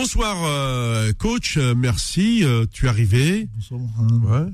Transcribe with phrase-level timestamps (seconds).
[0.00, 1.58] Bonsoir, euh, coach.
[1.58, 2.42] Euh, merci.
[2.42, 3.50] Euh, tu es arrivé.
[3.54, 4.24] Bonsoir, Mohamed.
[4.24, 4.52] Ouais.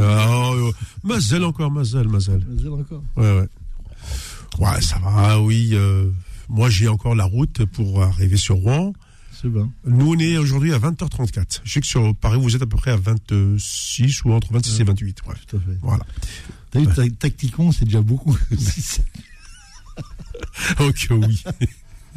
[0.00, 0.70] Ah, ouais.
[1.02, 2.46] Mazel encore, Mazel, Mazel.
[2.48, 3.02] Mazel encore.
[3.16, 3.48] Ouais, ouais.
[4.60, 5.74] Ouais, ça va, ah oui.
[6.48, 8.92] Moi, j'ai encore la route pour arriver sur Rouen.
[9.32, 9.68] C'est bon.
[9.84, 11.62] Nous, on est aujourd'hui à 20h34.
[11.64, 14.80] Je sais que sur Paris, vous êtes à peu près à 26 ou entre 26
[14.80, 15.22] et 28.
[15.26, 15.34] Ouais.
[15.48, 15.78] Tout à fait.
[15.82, 16.06] Voilà.
[16.70, 18.38] T'as vu, tacticon, c'est déjà beaucoup.
[20.78, 21.42] ok, oui.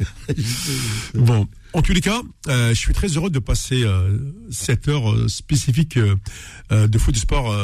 [1.14, 4.18] Bon, en tous les cas, euh, je suis très heureux de passer euh,
[4.50, 7.54] cette heure euh, spécifique de foot et sport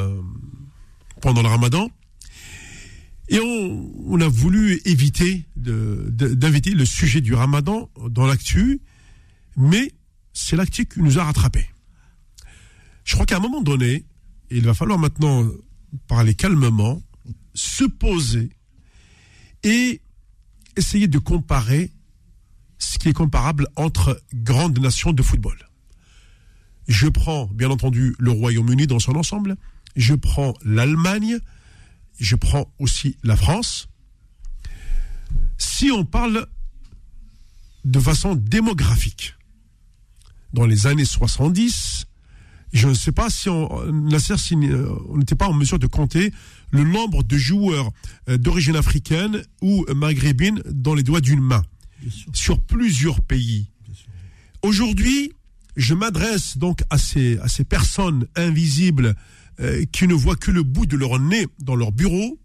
[1.20, 1.90] pendant le ramadan.
[3.28, 8.80] Et on, on a voulu éviter d'inviter le sujet du ramadan dans l'actu,
[9.56, 9.92] mais
[10.32, 11.68] c'est l'actu qui nous a rattrapés.
[13.04, 14.04] Je crois qu'à un moment donné,
[14.50, 15.48] il va falloir maintenant
[16.06, 17.02] parler calmement,
[17.54, 18.50] se poser
[19.64, 20.00] et
[20.76, 21.90] essayer de comparer
[22.78, 25.56] ce qui est comparable entre grandes nations de football.
[26.88, 29.56] Je prends, bien entendu, le Royaume-Uni dans son ensemble,
[29.96, 31.38] je prends l'Allemagne,
[32.18, 33.88] je prends aussi la France.
[35.58, 36.46] Si on parle
[37.84, 39.34] de façon démographique,
[40.52, 42.06] dans les années 70,
[42.72, 46.32] je ne sais pas si euh, on n'était pas en mesure de compter
[46.70, 47.90] le nombre de joueurs
[48.28, 51.62] euh, d'origine africaine ou maghrébine dans les doigts d'une main.
[52.32, 53.70] Sur plusieurs pays.
[54.62, 55.32] Aujourd'hui,
[55.76, 59.14] je m'adresse donc à ces, à ces personnes invisibles
[59.60, 62.38] euh, qui ne voient que le bout de leur nez dans leur bureau.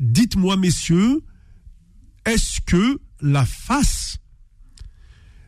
[0.00, 1.22] Dites-moi, messieurs,
[2.24, 4.18] est-ce que la face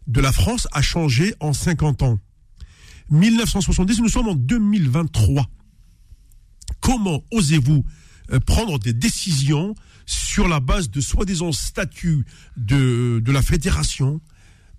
[0.07, 2.19] de la France a changé en 50 ans?
[3.11, 5.47] 1970, nous sommes en 2023.
[6.81, 7.85] Comment osez-vous
[8.47, 9.75] prendre des décisions
[10.07, 12.25] sur la base de soi-disant statuts
[12.57, 14.21] de, de la fédération,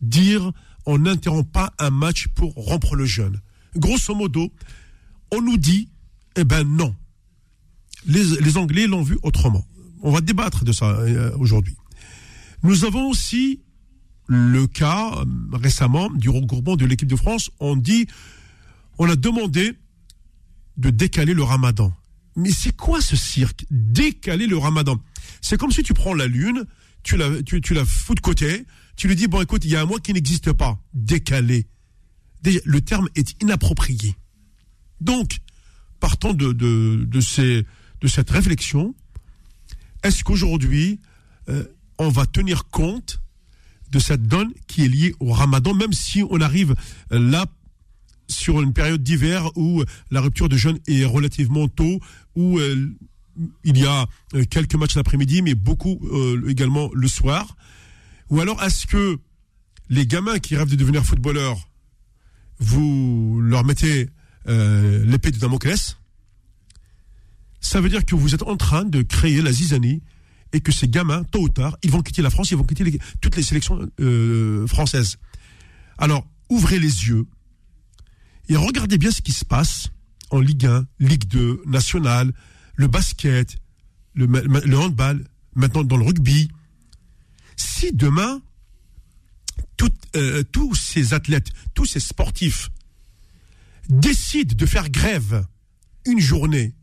[0.02, 0.52] dire
[0.86, 3.40] on n'interrompt pas un match pour rompre le jeûne
[3.76, 4.52] Grosso modo,
[5.32, 5.90] on nous dit,
[6.36, 6.96] eh ben non.
[8.06, 9.66] Les, les Anglais l'ont vu autrement.
[10.02, 11.76] On va débattre de ça euh, aujourd'hui.
[12.64, 13.62] Nous avons aussi
[14.28, 17.52] le cas euh, récemment du regroupement de l'équipe de France.
[17.60, 18.08] On dit,
[18.98, 19.74] on a demandé
[20.78, 21.94] de décaler le ramadan.
[22.40, 24.98] Mais c'est quoi ce cirque Décaler le ramadan?
[25.42, 26.66] C'est comme si tu prends la lune,
[27.04, 29.86] tu la, tu, fous de côté, tu lui dis, bon écoute, il y a un
[29.86, 30.80] mois qui n'existe pas.
[30.94, 31.68] Décaler.
[32.42, 34.16] Déjà, le terme est inapproprié.
[35.02, 35.40] Donc,
[36.00, 38.96] partant de, cette réflexion,
[40.04, 41.02] est-ce qu'aujourd'hui,
[41.50, 41.66] euh,
[41.98, 43.22] on va tenir compte
[43.92, 46.74] de cette donne qui est liée au ramadan, même si on arrive
[47.12, 47.48] là
[48.30, 52.00] sur une période d'hiver où la rupture de jeûne est relativement tôt,
[52.36, 52.96] où euh,
[53.64, 57.56] il y a euh, quelques matchs l'après-midi, mais beaucoup euh, également le soir.
[58.30, 59.20] Ou alors est-ce que
[59.90, 61.70] les gamins qui rêvent de devenir footballeurs,
[62.60, 64.10] vous leur mettez
[64.48, 65.98] euh, l'épée de Damoclès?
[67.62, 70.02] Ça veut dire que vous êtes en train de créer la zizanie
[70.54, 73.00] et que ces gamins, tôt ou tard, ils vont quitter la France, ils vont quitter
[73.22, 75.18] toutes les sélections euh, françaises.
[75.98, 77.26] Alors, ouvrez les yeux
[78.50, 79.90] et regardez bien ce qui se passe
[80.32, 82.34] en Ligue 1, Ligue 2, Nationale,
[82.76, 83.58] le basket,
[84.16, 84.26] le,
[84.76, 86.50] handball, maintenant dans le rugby.
[87.56, 88.42] Si demain,
[90.16, 92.70] euh, tous ces athlètes, tous ces sportifs
[93.90, 95.46] décident de faire grève
[96.06, 96.74] une journée,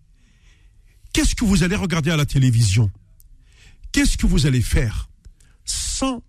[1.13, 2.91] qu'est-ce que vous allez regarder à la télévision?
[3.91, 5.09] Qu'est-ce que vous allez faire
[5.65, 6.23] sans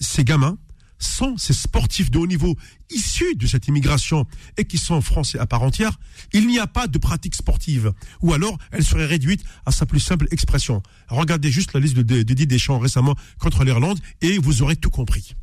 [0.00, 0.58] ces gamins,
[1.00, 2.56] sans ces sportifs de haut niveau
[2.90, 5.98] issus de cette immigration et qui sont français à part entière,
[6.32, 7.92] il n'y a pas de pratique sportive.
[8.20, 10.82] Ou alors, elle serait réduite à sa plus simple expression.
[11.08, 14.76] Regardez juste la liste de, de, de Didier Deschamps récemment contre l'Irlande et vous aurez
[14.76, 15.34] tout compris.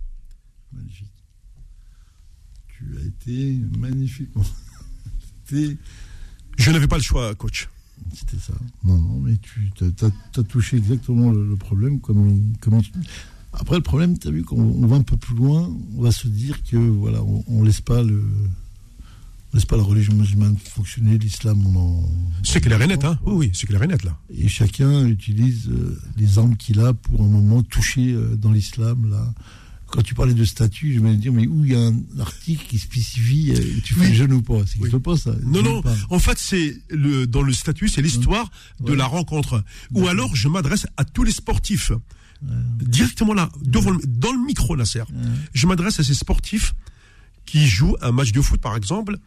[0.71, 1.07] Magnifique.
[2.77, 4.43] Tu as été magnifiquement.
[6.57, 7.69] Je n'avais pas le choix, coach.
[8.13, 8.53] c'était ça.
[8.83, 11.99] Non, non, mais tu as, touché exactement le, le problème.
[11.99, 12.81] Comme, comme
[13.59, 16.11] Après, le problème, tu as vu, quand on va un peu plus loin, on va
[16.11, 18.23] se dire que voilà, on, on laisse pas le.
[19.51, 22.09] on laisse pas la religion musulmane fonctionner, l'islam, on en.
[22.43, 24.15] C'est clair et net, hein Oui, oui, c'est clair et net, là.
[24.33, 29.09] Et chacun utilise euh, les armes qu'il a pour un moment toucher euh, dans l'islam.
[29.09, 29.33] Là.
[29.87, 32.65] Quand tu parlais de statut, je me dire, mais où il y a un article
[32.67, 34.07] qui spécifie euh, tu fais Oui.
[34.09, 34.89] le jeûne ou pas C'est Oui.
[34.99, 35.33] pas ça.
[35.43, 35.81] Non, non.
[35.81, 35.95] pas.
[36.09, 38.51] En fait, c'est le dans le statut, c'est l'histoire
[38.81, 38.97] de Ouais.
[38.97, 39.63] la rencontre.
[39.93, 41.91] Ou alors, je m'adresse à tous les sportifs
[42.41, 45.03] directement là, devant le- dans le micro, Nasser.
[45.53, 46.73] Je m'adresse à ces sportifs
[47.45, 49.17] qui jouent un match de foot, par exemple,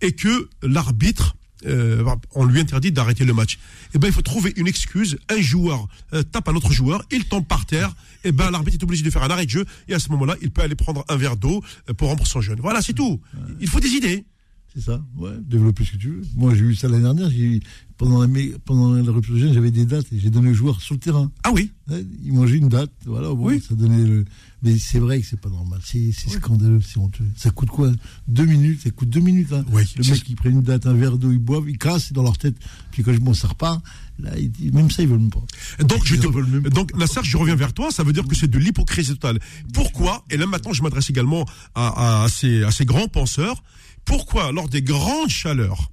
[0.00, 3.58] et que l'arbitre euh, on lui interdit d'arrêter le match.
[3.94, 5.16] Eh ben, il faut trouver une excuse.
[5.30, 7.94] Un joueur euh, tape un autre joueur, il tombe par terre.
[8.24, 9.64] Eh ben, l'arbitre est obligé de faire un arrêt de jeu.
[9.88, 12.42] Et à ce moment-là, il peut aller prendre un verre d'eau euh, pour remplir son
[12.42, 12.58] jeûne.
[12.60, 13.18] Voilà, c'est tout.
[13.60, 14.26] Il faut des idées.
[14.74, 16.22] C'est ça, ouais, développer ce que tu veux.
[16.34, 17.30] Moi, j'ai eu ça l'année dernière.
[17.30, 17.60] J'ai,
[17.96, 18.28] pendant la,
[18.64, 21.30] pendant la jeûne, j'avais des dates et j'ai donné aux joueurs sur le terrain.
[21.44, 23.60] Ah oui Ouais, Ils mangeaient une date, voilà, bon, Oui.
[23.60, 24.24] ça donnait le.
[24.64, 27.24] Mais c'est vrai que c'est pas normal, c'est, c'est scandaleux, c'est honteux.
[27.36, 27.92] Ça coûte quoi?
[28.26, 29.52] Deux minutes, ça coûte deux minutes.
[29.52, 29.64] Hein.
[29.70, 32.22] Oui, le mec, il prend une date, un verre d'eau, il boivent, ils cassent dans
[32.24, 32.56] leur tête.
[32.90, 33.80] Puis quand je m'en sers pas,
[34.18, 35.44] là, ils même ça, ils veulent même pas.
[35.84, 36.70] Donc, je Ils te- en veulent même pas.
[36.70, 37.92] donc Nasser, je reviens vers toi.
[37.92, 39.38] Ça veut dire que c'est de l'hypocrisie totale.
[39.72, 41.44] Pourquoi Et là maintenant, je m'adresse également
[41.76, 43.62] à, à, à ces, à ces grands penseurs.
[44.04, 45.90] Pourquoi, lors des grandes chaleurs,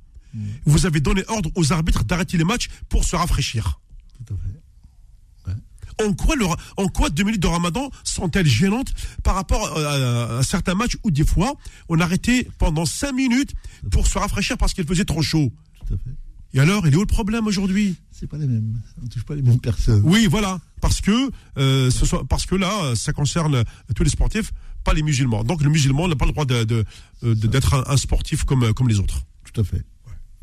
[0.65, 3.81] vous avez donné ordre aux arbitres d'arrêter les matchs pour se rafraîchir
[4.25, 6.05] Tout à fait.
[6.07, 6.45] en quoi, le,
[6.77, 8.93] en quoi deux minutes de ramadan sont-elles gênantes
[9.23, 11.53] par rapport à, à certains matchs où des fois
[11.89, 13.53] on arrêtait pendant cinq minutes
[13.91, 15.51] pour se rafraîchir parce qu'il faisait trop chaud?
[15.85, 16.15] Tout à fait.
[16.53, 17.95] Et alors, il est où le problème aujourd'hui?
[18.11, 18.79] C'est pas les mêmes.
[19.01, 20.01] On touche pas les mêmes personnes.
[20.03, 23.63] Oui, voilà, parce que euh, ce soit, parce que là, ça concerne
[23.95, 24.51] tous les sportifs,
[24.83, 25.43] pas les musulmans.
[25.43, 26.85] Donc le musulman n'a pas le droit de- de-
[27.23, 29.23] de- d'être un, un sportif comme comme les autres.
[29.51, 29.81] Tout à fait.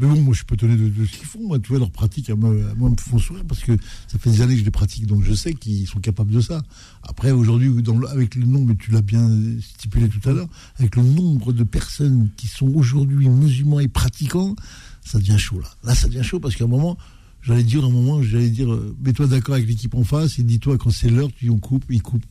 [0.01, 1.43] Mais bon, moi, je suis pas étonné de, ce qu'ils font.
[1.47, 3.77] Moi, tu vois, leurs pratiques, à moi, à moi, me font sourire parce que
[4.07, 6.41] ça fait des années que je les pratique, donc je sais qu'ils sont capables de
[6.41, 6.63] ça.
[7.03, 7.73] Après, aujourd'hui,
[8.09, 9.29] avec le nombre, tu l'as bien
[9.61, 14.55] stipulé tout à l'heure, avec le nombre de personnes qui sont aujourd'hui musulmans et pratiquants,
[15.09, 15.69] ça devient chaud, là.
[15.85, 16.97] Là, ça devient chaud parce qu'à un moment,
[17.43, 20.43] j'allais dire, à un moment, j'allais dire, euh, mets-toi d'accord avec l'équipe en face et
[20.43, 22.25] dis-toi, quand c'est l'heure, tu on coupe, ils coupent.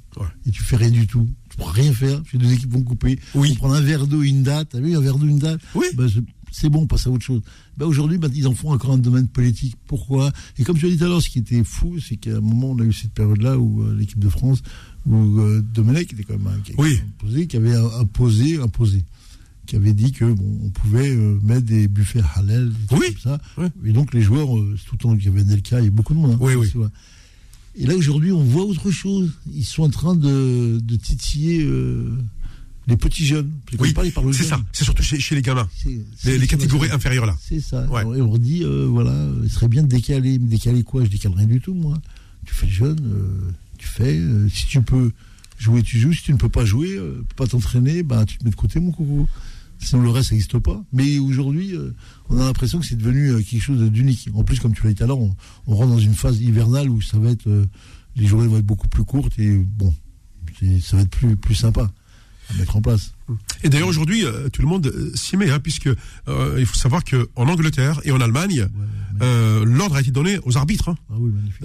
[0.48, 1.28] Et tu fais rien du tout.
[1.50, 2.22] Tu peux rien faire.
[2.34, 3.20] Les deux équipes vont couper.
[3.36, 3.52] Oui.
[3.54, 4.70] On prend un verre d'eau, une date.
[4.72, 5.60] T'as vu, un verre d'eau, une date.
[5.76, 5.86] Oui.
[5.96, 7.42] Ben, c'est- c'est bon, on passe à autre chose.
[7.78, 9.76] Ben, aujourd'hui, ben, ils en font encore un domaine politique.
[9.86, 10.32] Pourquoi?
[10.58, 12.42] Et comme je l'ai dit tout à l'heure, ce qui était fou, c'est qu'à un
[12.42, 14.64] moment, on a eu cette période-là où euh, l'équipe de France,
[15.06, 17.00] où euh, Domenech était quand même un qui, Oui.
[17.20, 19.04] imposé, qui avait imposé, imposé,
[19.68, 23.14] qui avait dit que bon, on pouvait euh, mettre des buffets halal, Oui.
[23.14, 23.42] comme ça.
[23.58, 23.68] Oui.
[23.86, 25.92] Et donc les joueurs, euh, tout le temps qu'il y avait Nelka, il y a
[25.92, 26.32] beaucoup de monde.
[26.32, 26.72] hein, Oui, oui.
[27.80, 29.32] Et là aujourd'hui, on voit autre chose.
[29.54, 32.10] Ils sont en train de, de titiller euh,
[32.88, 33.52] les petits jeunes.
[33.78, 33.94] Oui,
[34.34, 34.60] c'est ça.
[34.72, 37.38] C'est surtout chez, chez les gamins, c'est- les, catégories inférieures là.
[37.40, 37.86] C'est ça.
[37.88, 38.02] Ouais.
[38.02, 39.14] Et on leur dit, euh, voilà,
[39.44, 40.40] il serait bien de décaler.
[40.40, 41.04] Mais décaler quoi?
[41.04, 41.98] Je décale rien du tout, moi.
[42.46, 44.18] Tu fais jeune, euh, tu fais.
[44.18, 45.12] euh, si tu peux
[45.60, 46.14] jouer, tu joues.
[46.14, 48.80] Si tu ne peux pas jouer, peux pas t'entraîner, bah, tu te mets de côté,
[48.80, 49.28] mon coco.
[49.80, 50.84] Sinon, le reste, n'existe pas.
[50.92, 51.94] Mais aujourd'hui, euh,
[52.30, 54.30] on a l'impression que c'est devenu euh, quelque chose d'unique.
[54.34, 55.36] En plus, comme tu l'as dit tout à l'heure, on,
[55.68, 57.48] on rentre dans une phase hivernale où ça va être.
[57.48, 57.66] euh,
[58.16, 59.94] les journées vont être beaucoup plus courtes et bon,
[60.82, 61.92] ça va être plus, plus sympa
[62.50, 63.14] à mettre en place.
[63.64, 65.90] Et d'ailleurs aujourd'hui, tout le monde s'y met, hein, puisque
[66.28, 68.68] il faut savoir que en Angleterre et en Allemagne,
[69.20, 70.90] Ouais, l'ordre a été donné aux arbitres.
[70.90, 70.98] hein.
[71.12, 71.62] ah oui, magnifique.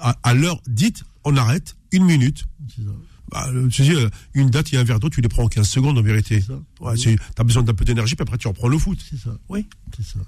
[0.00, 2.46] À, à l'heure dite, on arrête une minute.
[2.74, 2.90] C'est ça.
[3.30, 5.48] Bah, euh, tu dis, euh, une date et un verre d'eau, tu les prends en
[5.48, 6.44] 15 secondes en vérité.
[6.80, 8.98] Ouais, tu as besoin d'un peu d'énergie, puis après tu reprends le foot.
[9.08, 9.30] C'est ça.
[9.48, 9.66] Oui.
[9.96, 10.18] C'est ça.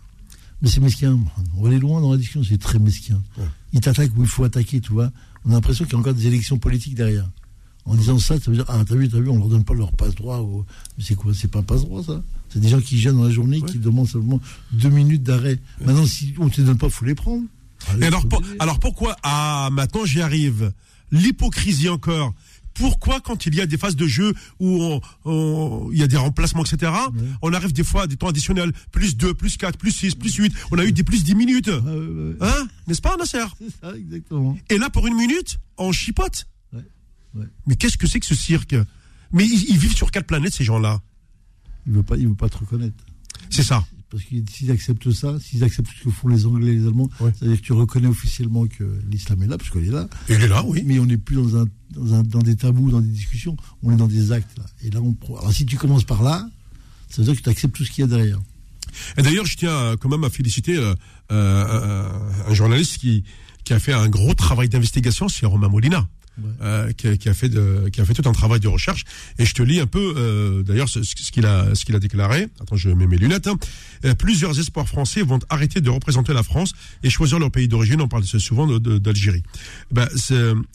[0.63, 1.19] Mais c'est mesquin.
[1.57, 3.23] On va aller loin dans la discussion, c'est très mesquin.
[3.37, 3.45] Ouais.
[3.75, 5.11] Ils t'attaquent où il faut attaquer, tu vois.
[5.45, 7.29] On a l'impression qu'il y a encore des élections politiques derrière.
[7.85, 9.75] En disant ça, ça veut dire, ah, t'as vu, t'as vu, on leur donne pas
[9.75, 10.45] leur passe-droit.
[10.99, 12.21] Mais c'est quoi C'est pas un passe-droit, ça?
[12.49, 13.71] C'est des gens qui gênent dans la journée, Ouais.
[13.71, 14.41] qui demandent simplement
[14.73, 15.59] deux minutes d'arrêt.
[15.85, 17.45] Maintenant, si on te donne pas, faut les prendre.
[17.89, 20.73] Allez, pour- alors pourquoi, ah, maintenant j'y arrive,
[21.13, 22.35] l'hypocrisie encore.
[22.79, 26.07] Pourquoi quand il y a des phases de jeu où on- on- il y a
[26.07, 26.93] des remplacements, etc.,
[27.43, 30.35] on arrive des fois à des temps additionnels, plus 2, plus 4, plus 6, plus
[30.35, 31.69] 8, on a eu des plus 10 minutes.
[31.69, 32.37] Ouais.
[32.41, 32.69] Hein?
[32.87, 33.45] N'est-ce pas, Nasser?
[33.59, 34.57] C'est ça, exactement.
[34.71, 36.47] Et là, pour une minute, on chipote.
[37.35, 37.47] Ouais.
[37.67, 38.75] Mais qu'est-ce que c'est que ce cirque?
[39.33, 41.01] Mais ils, ils vivent sur quelle planète, ces gens-là?
[41.87, 42.97] Il veut pas, il veut pas te reconnaître.
[43.51, 43.85] C'est ça.
[44.17, 47.11] Parce que s'ils acceptent ça, s'ils acceptent ce que font les Anglais et les Allemands,
[47.21, 47.33] Ouais.
[47.39, 50.49] c'est-à-dire que tu reconnais officiellement que l'islam est là, parce qu'il est là, Il est
[50.49, 50.83] là, oui.
[50.87, 53.93] mais on n'est plus dans, un, dans, un- dans des tabous, dans des discussions, on
[53.93, 54.57] est dans des actes.
[54.57, 54.65] Là.
[54.83, 56.49] Et là, on, alors si tu commences par là,
[57.11, 58.41] ça veut dire que tu acceptes tout ce qu'il y a derrière.
[59.19, 60.95] Et d'ailleurs, je tiens quand même à féliciter euh,
[61.31, 62.09] euh,
[62.47, 63.23] un, un journaliste qui,
[63.65, 66.09] qui a fait un gros travail d'investigation, c'est Romain Molina.
[66.61, 69.05] Euh, qui, a, qui a fait de, qui a fait tout un travail de recherche.
[69.39, 72.49] Et je te lis un peu euh, d'ailleurs ce, qu'il a ce qu'il a déclaré.
[72.61, 73.57] Attends je mets mes lunettes hein.
[74.05, 78.03] Euh, plusieurs espoirs français vont arrêter de représenter la France et choisir leur pays d'origine.
[78.03, 79.43] On parle souvent d'Algérie.
[79.91, 80.07] Ben,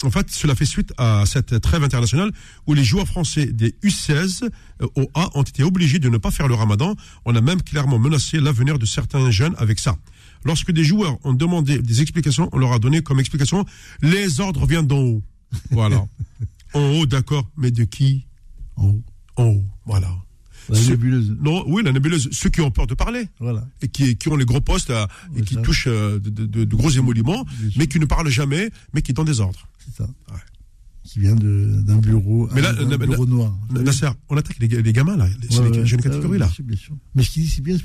[0.04, 2.32] en fait cela fait suite à cette trêve internationale
[2.66, 4.50] où les joueurs français des U16
[4.82, 6.96] euh, au A ont été obligés de ne pas faire le ramadan.
[7.26, 9.96] On a même clairement menacé l'avenir de certains jeunes avec ça.
[10.44, 13.64] Lorsque des joueurs ont demandé des explications, on leur a donné comme explication
[14.02, 15.22] les ordres viennent d'en haut.
[15.72, 16.06] Voilà.
[16.74, 18.26] en haut, d'accord, mais de qui
[18.76, 19.02] En haut.
[19.38, 20.10] En haut, voilà.
[20.70, 21.36] La Ce- nébuleuse.
[21.42, 23.68] Non, oui, la nébuleuse, ceux qui ont peur de parler Voilà.
[23.82, 25.06] et qui, qui ont les gros postes euh,
[25.36, 25.62] et qui ça.
[25.62, 27.46] touchent euh, de, de- de- de gros émoluments,
[27.78, 29.68] mais qui ne parlent jamais, mais qui donnent des ordres.
[29.80, 30.04] C'est ça.
[30.32, 30.38] Ouais.
[31.04, 33.52] qui vient d'un bureau, Mais là, un- na- bureau noir.
[33.72, 36.50] Nasser, on attaque les, les gamins, là, c'est Ouais, les ouais, jeunes catégories, bien là.
[36.54, 36.96] sûr, bien sûr.
[37.16, 37.76] Mais ce qu'il dit, c'est bien,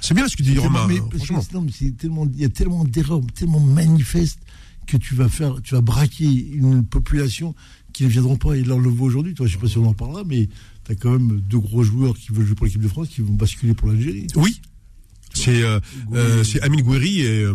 [0.00, 4.40] C'est bien ce que dit Romain, il y a tellement d'erreurs, tellement manifestes
[4.88, 7.54] que tu vas faire, tu vas braquer une population
[7.92, 8.54] qui ne viendront pas.
[8.56, 9.34] Et là, on le voit aujourd'hui.
[9.34, 10.48] Toi, je sais pas si on en parlera, mais
[10.84, 13.20] tu as quand même deux gros joueurs qui veulent jouer pour l'équipe de France qui
[13.20, 14.26] vont basculer pour l'Algérie.
[14.34, 14.60] Oui.
[15.34, 15.78] C'est euh,
[16.14, 17.54] euh, c'est Amine Gouiri et euh,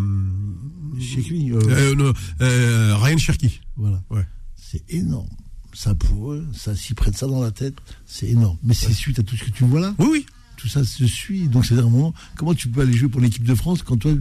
[0.95, 3.59] euh, euh, non, euh, Ryan Cherki.
[3.75, 4.01] voilà.
[4.09, 4.25] Ouais.
[4.55, 5.27] C'est énorme.
[5.73, 7.75] Ça pour eux, ça s'y prennent ça dans la tête,
[8.05, 8.57] c'est énorme.
[8.63, 9.95] Mais c'est suite à tout ce que tu vois là.
[9.97, 10.25] Oui, oui.
[10.57, 11.47] tout ça se suit.
[11.47, 14.13] Donc, c'est un moment, comment tu peux aller jouer pour l'équipe de France quand toi,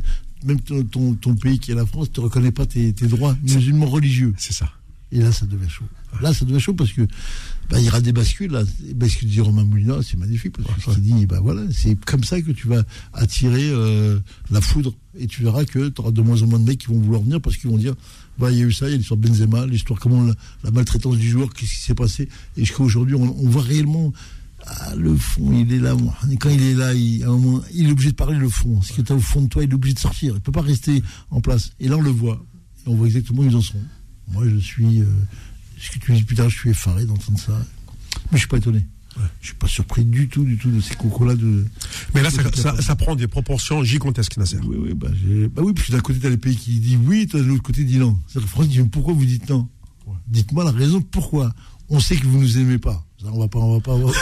[0.44, 3.06] même ton, ton, ton pays qui est la France, ne te reconnaît pas tes, tes
[3.06, 4.70] droits musulmans religieux C'est ça.
[5.12, 5.84] Et là, ça devient chaud.
[6.22, 7.02] Là, ça devient chaud parce que
[7.68, 8.50] bah, il y aura des bascules.
[8.50, 8.62] Là.
[8.82, 12.02] Les bascules dit Romain Moulina, c'est magnifique parce que ce qu'il dit, bah voilà, c'est
[12.04, 12.82] comme ça que tu vas
[13.12, 14.18] attirer euh,
[14.50, 16.86] la foudre et tu verras que tu auras de moins en moins de mecs qui
[16.86, 17.94] vont vouloir venir parce qu'ils vont dire,
[18.38, 20.34] bah il y a eu ça, il y a l'histoire de Benzema, l'histoire comment la,
[20.64, 22.28] la maltraitance du joueur, qu'est-ce qui s'est passé?
[22.56, 24.12] Et jusqu'à aujourd'hui, on, on voit réellement
[24.64, 25.96] ah, le fond, il est là.
[26.38, 28.80] quand il est là, il, à un moment, il est obligé de parler le fond.
[28.82, 30.34] Ce que tu as au fond de toi, il est obligé de sortir.
[30.36, 31.72] Il peut pas rester en place.
[31.80, 32.44] Et là, on le voit.
[32.86, 33.80] Et on voit exactement où ils en sont.
[34.28, 35.00] Moi, je suis.
[35.00, 35.06] euh,
[35.78, 37.58] ce que tu dis plus tard, je suis effaré d'entendre ça.
[38.30, 38.86] Mais je suis pas étonné.
[39.40, 41.34] Je suis pas surpris du tout, du tout de ces cocos-là.
[41.34, 41.66] De...
[42.14, 44.58] Mais là, ça, ça, ça prend des proportions gigantesques, Nasser.
[44.64, 45.08] Oui, oui, bah,
[45.54, 47.44] bah oui, parce que d'un côté, tu as les pays qui disent oui, toi, de
[47.44, 48.18] l'autre côté, dit non.
[48.26, 49.68] C'est-à-dire que France dit pourquoi vous dites non?
[50.28, 51.52] Dites-moi la raison pourquoi.
[51.88, 53.04] On sait que vous nous aimez pas.
[53.24, 54.12] On va pas, on va pas avoir.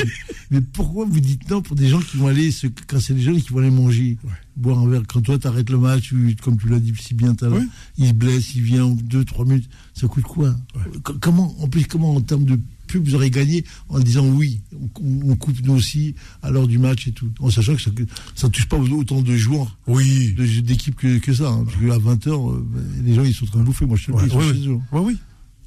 [0.50, 3.36] mais pourquoi vous dites non pour des gens qui vont aller se casser les jeunes
[3.36, 4.16] et qui vont aller manger,
[4.56, 5.02] boire un verre?
[5.06, 7.48] Quand toi, tu arrêtes le match, tu- comme tu l'as dit si bien tout à
[7.48, 7.62] l'heure,
[7.98, 9.68] il se blesse, il vient en deux, trois minutes.
[9.94, 10.54] Ça coûte quoi?
[11.02, 14.62] Co- Comment, en plus, comment en termes de pub vous aurez gagné en disant oui,
[14.72, 17.90] on, on coupe nous aussi à l'heure du match et tout, en sachant que ça,
[18.34, 20.32] ça touche pas autant de joueurs Oui.
[20.32, 21.50] de- d'équipe que, que ça.
[21.50, 22.64] hein, parce qu'à 20h,
[23.04, 23.84] les gens ils sont en train de bouffer.
[23.84, 25.18] Moi je te le dis, oui, oui.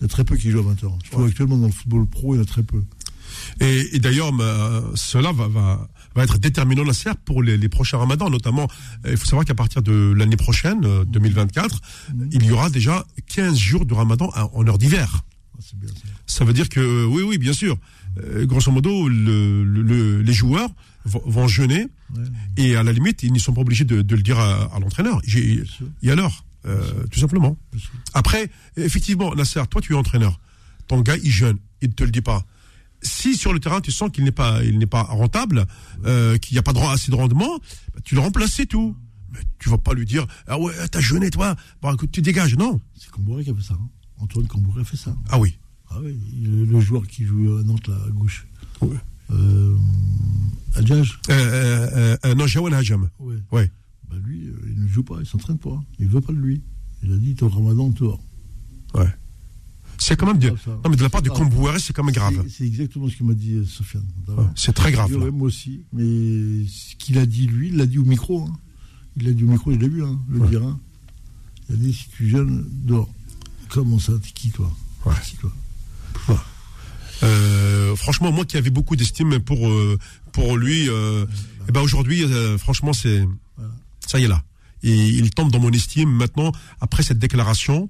[0.02, 0.92] Il y a très peu qui jouent à 20h.
[1.06, 2.82] Je trouve actuellement dans le football pro, il y en a très peu.
[3.60, 7.98] Et, et d'ailleurs, ma- cela va, va, va être déterminant, Nasser, pour les, les prochains
[7.98, 8.30] ramadans.
[8.30, 8.68] Notamment,
[9.06, 11.80] euh, il faut savoir qu'à partir de l'année prochaine, euh, 2024,
[12.32, 15.24] il y aura déjà 15 jours de ramadan en heure d'hiver.
[15.58, 15.94] Ah, bien ça.
[16.26, 17.78] Ça veut dire que, euh, oui, oui, bien sûr.
[18.22, 20.70] Euh, grosso modo, le, le- le- les joueurs
[21.06, 22.24] vont, vont jeûner Ouais.
[22.58, 24.80] et à la limite, ils ne sont pas obligés de, de le dire à, à
[24.80, 25.22] l'entraîneur.
[25.26, 25.66] Il
[26.04, 27.58] y a l'heure, euh, tout simplement.
[28.14, 30.40] Après, effectivement, Nasser, toi, tu es entraîneur.
[30.88, 32.46] Ton gars, il jeûne, il ne te le dit pas.
[33.02, 35.66] Si sur le terrain, tu sens qu'il n'est pas, il n'est pas rentable,
[36.06, 37.58] euh, qu'il n'y a pas assez de rendement,
[37.94, 38.96] bah, tu le remplaces, c'est tout.
[39.34, 41.56] Mais tu vas pas lui dire, ah ouais, t'as jeûné, toi.
[41.82, 42.56] Bon, écoute, tu dégages.
[42.58, 42.80] Non.
[42.98, 43.76] C'est Cambouré qui a fait ça.
[43.76, 43.90] hein.
[44.20, 45.16] Antoine Cambouré a fait ça.
[45.30, 45.58] Ah oui.
[45.90, 48.46] Ah oui, le, le joueur qui joue à Nantes là, à gauche.
[48.82, 48.98] Ouais.
[49.32, 49.78] Euh,
[50.76, 53.10] Adjage euh, euh, non, Jawan Hajam.
[53.20, 53.36] Ouais.
[53.52, 53.72] Ouais.
[54.12, 55.82] Bah lui, euh, il ne joue pas, il s'entraîne pas.
[56.00, 56.62] Il veut pas de lui.
[57.04, 58.22] Il a dit, au ramadan, dehors.
[58.94, 59.08] Ouais.
[59.98, 60.72] C'est quand même grave, ça.
[60.84, 61.30] non, mais de la part Ah.
[61.30, 62.44] Kombouaré, c'est quand même grave.
[62.50, 64.04] C'est- exactement ce que m'a dit euh, Sofiane.
[64.28, 65.12] Ouais, C'est très grave.
[65.16, 65.84] Ouais, moi aussi.
[65.94, 66.04] Mais
[66.68, 68.42] ce qu'il a dit, lui, il l'a dit au micro.
[68.46, 68.58] hein.
[69.16, 70.50] Il l'a dit au micro, je l'ai vu, hein, le Ouais.
[70.50, 70.64] dire.
[70.64, 70.80] hein.
[71.70, 73.10] Il a dit si tu jeûnes, dors.
[73.70, 74.72] Comment ça T'es qui, toi
[75.06, 75.14] Ouais.
[75.26, 75.52] Qui, toi
[77.24, 79.98] Euh, franchement, moi qui avais beaucoup d'estime pour euh,
[80.32, 81.26] pour lui, euh,
[81.70, 82.24] eh ben aujourd'hui,
[82.58, 83.24] franchement, c'est
[83.58, 83.72] Voilà.
[84.12, 84.44] Ça y est là.
[84.84, 86.52] Et il tombe dans mon estime maintenant.
[86.80, 87.90] Après cette déclaration,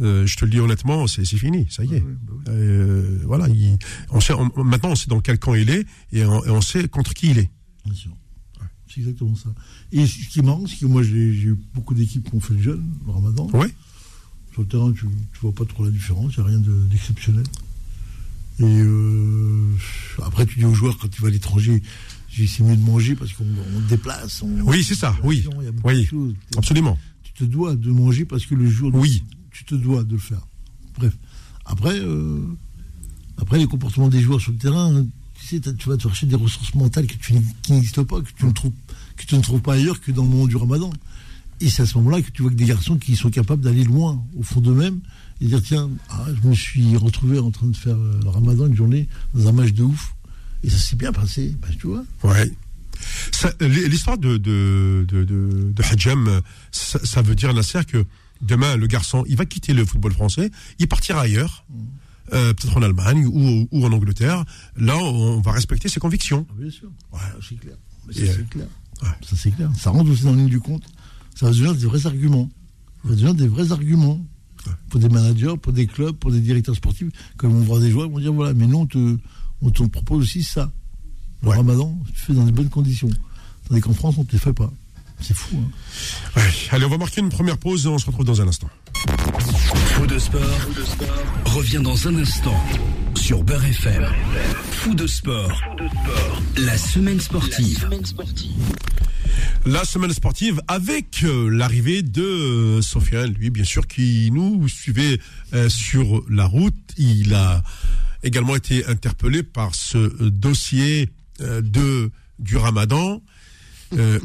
[0.00, 2.02] euh, je te le dis honnêtement, c'est fini, ça y est.
[2.02, 2.42] Ouais, bah oui.
[2.48, 3.78] Euh, voilà, il-
[4.10, 6.60] on sait, on- maintenant on sait dans quel camp il est et on, et on
[6.60, 7.50] sait contre qui il est.
[7.84, 8.12] Bien sûr.
[8.88, 9.48] C'est exactement ça.
[9.90, 11.16] Et ce qui est marrant, c'est que moi, j'ai
[11.50, 13.48] eu beaucoup d'équipes qui ont fait le jeûne, le ramadan.
[13.52, 13.74] Ouais.
[14.52, 15.10] Sur le terrain, tu ne
[15.42, 17.44] vois pas trop la différence, il n'y a rien de- d'exceptionnel.
[18.60, 19.74] Et euh,
[20.22, 21.82] après, tu dis aux joueurs, quand tu vas à l'étranger,
[22.34, 23.44] j'ai mieux de manger parce qu'on
[23.88, 24.42] déplace.
[24.42, 25.44] on- Oui, c'est ça, oui.
[25.84, 26.08] Oui.
[26.56, 26.98] Absolument.
[27.22, 29.22] tu te dois de manger parce que le jour Oui.
[29.50, 30.46] tu te dois de le faire.
[30.98, 31.16] Bref.
[31.64, 32.40] Après, euh,
[33.38, 35.06] après les comportements des joueurs sur le terrain, hein,
[35.40, 38.30] tu sais, tu vas te chercher des ressources mentales que tu, qui n'existent pas, que
[38.36, 38.72] tu, ne trouves,
[39.16, 40.90] que tu ne trouves pas ailleurs que dans le moment du ramadan.
[41.60, 43.84] Et c'est à ce moment-là que tu vois que des garçons qui sont capables d'aller
[43.84, 45.00] loin au fond d'eux-mêmes
[45.40, 48.66] et dire tiens, ah, je me suis retrouvé en train de faire euh, le ramadan
[48.66, 50.14] une journée dans un match de ouf.
[50.64, 52.04] Et ça s'est bien passé, bah, tu vois.
[52.22, 52.50] Ouais.
[53.60, 56.40] L'histoire de, de, de, de, de Hadjam,
[56.72, 58.04] ça, ça veut dire, Nasser, que
[58.40, 61.64] demain, le garçon, il va quitter le football français, il partira ailleurs,
[62.32, 64.44] euh, peut-être en Allemagne ou, ou en Angleterre.
[64.76, 66.46] Là, on va respecter ses convictions.
[66.48, 66.88] Ah, bien sûr.
[67.12, 67.76] Ouais, c'est clair.
[68.06, 68.66] Ça, c'est clair.
[69.02, 69.08] ouais.
[69.22, 69.70] Ça, c'est clair.
[69.78, 70.84] Ça rentre aussi dans la ligne du compte.
[71.34, 72.48] Ça va devenir des vrais arguments.
[73.02, 74.24] Ça va devenir des vrais arguments
[74.88, 77.08] pour des managers, pour des clubs, pour des directeurs sportifs.
[77.36, 79.18] Quand on voit des joueurs, ils vont dire voilà, mais nous, on te,
[79.62, 80.70] on te propose aussi ça.
[81.42, 81.56] Le Ouais.
[81.56, 83.10] ramadan, tu fais dans de bonnes conditions.
[83.68, 84.72] Tandis qu'en France, on ne te le fait pas.
[85.20, 85.56] C'est fou.
[86.36, 86.40] Hein.
[86.70, 88.68] allez, on va marquer une première pause et on se retrouve dans un instant.
[89.94, 90.40] Fou de sport,
[91.46, 92.58] revient dans un instant
[93.14, 94.04] sur Beurre FM.
[94.72, 95.52] Fou de sport,
[96.56, 97.88] la semaine sportive.
[99.66, 105.18] La semaine sportive avec euh, l'arrivée de euh, Sofiane, lui bien sûr, qui nous suivait
[105.54, 106.74] euh, sur la route.
[106.98, 107.62] Il a
[108.24, 113.22] également été interpellé par ce dossier de du Ramadan,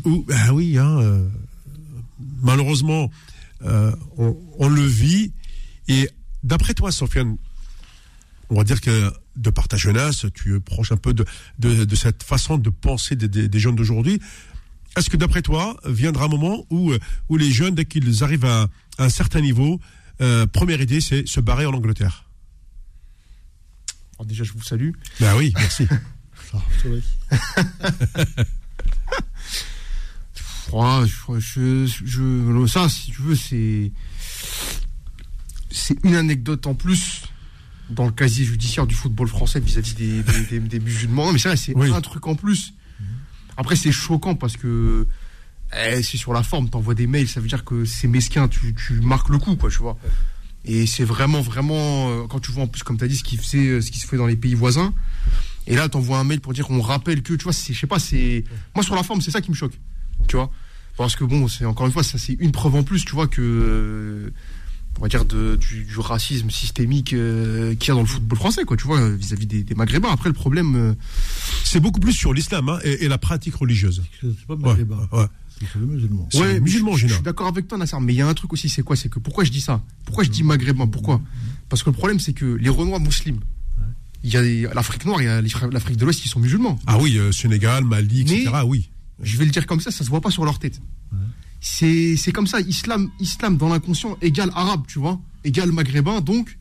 [0.06, 1.28] où ah oui, hein,
[2.42, 3.12] malheureusement,
[3.62, 5.32] on, le vit.
[5.88, 6.10] Et
[6.44, 7.38] d'après toi, Sofiane,
[8.50, 11.26] on va dire que de par ta jeunesse, tu es proche un peu de,
[11.60, 14.20] de, cette façon de penser des jeunes d'aujourd'hui.
[14.98, 18.46] Est-ce que d'après toi, viendra un moment où, euh, où les jeunes, dès qu'ils arrivent
[18.46, 19.80] à, un certain niveau,
[20.20, 22.29] euh, première idée, c'est se barrer en Angleterre?
[24.20, 24.92] Alors déjà, je vous salue.
[25.22, 25.88] Ben oui, merci.
[31.40, 33.94] je, je, ça, si tu veux, c'est
[35.72, 37.24] c'est une anecdote en plus
[37.90, 40.22] dans le casier judiciaire du football français vis-à-vis des,
[40.60, 41.26] des, musulmans.
[41.28, 42.76] Non, mais c'est c'est un truc en plus
[43.60, 45.06] après, c'est choquant parce que
[45.76, 46.70] eh, c'est sur la forme.
[46.70, 48.48] T'envoies des mails, ça veut dire que c'est mesquin.
[48.48, 49.98] Tu, marques le coup, quoi, tu vois.
[50.66, 53.24] Et c'est vraiment, vraiment, euh, quand tu vois en plus, comme tu as dit, ce
[53.24, 54.94] qui, fait, ce qui se fait dans les pays voisins.
[55.68, 58.00] Et là, t'envoies un mail pour dire qu'on rappelle que, tu vois, je sais pas,
[58.00, 58.44] c'est.
[58.76, 59.78] Moi, sur la forme, c'est ça qui me choque.
[60.28, 60.52] Tu vois
[60.98, 63.28] Parce que, bon, c'est encore une fois, ça, c'est une preuve en plus, tu vois,
[63.28, 63.42] que.
[63.42, 64.34] Euh,
[65.00, 68.64] on va dire, de, du, racisme systémique euh, qu'il y a dans le football français,
[68.66, 70.10] quoi, tu vois, vis-à-vis des, Maghrébins.
[70.12, 70.76] Après, le problème.
[70.76, 70.94] Euh,
[71.64, 74.04] c'est beaucoup plus sur l'islam hein, et, la pratique religieuse.
[74.22, 75.08] C'est pas maghrébin.
[75.12, 75.26] Ouais,
[75.76, 76.28] musulman.
[76.36, 77.98] Ouais, musulman, je, je suis d'accord avec toi, Nasser.
[78.02, 78.96] Mais il y a un truc aussi, c'est quoi?
[78.96, 79.84] C'est que pourquoi je dis ça?
[80.06, 80.88] Pourquoi je dis maghrébin?
[80.88, 81.22] Pourquoi?
[81.68, 83.42] Parce que le problème, c'est que les Renois musulmans,
[84.24, 86.80] il y a l'Afrique noire, il y a l'Afrique de l'Ouest qui sont musulmans.
[86.88, 88.50] Ah oui, euh, Sénégal, Mali, etc.
[88.66, 88.90] oui.
[89.22, 90.80] Je vais le dire comme ça, ça se voit pas sur leur tête
[91.62, 92.60] c'est comme ça.
[92.62, 96.22] Islam, islam dans l'inconscient égale arabe, tu vois, égale maghrébin.
[96.22, 96.58] Donc,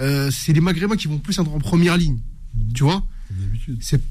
[0.00, 2.18] euh, c'est les maghrébins qui vont plus être en première ligne,
[2.74, 3.02] tu vois.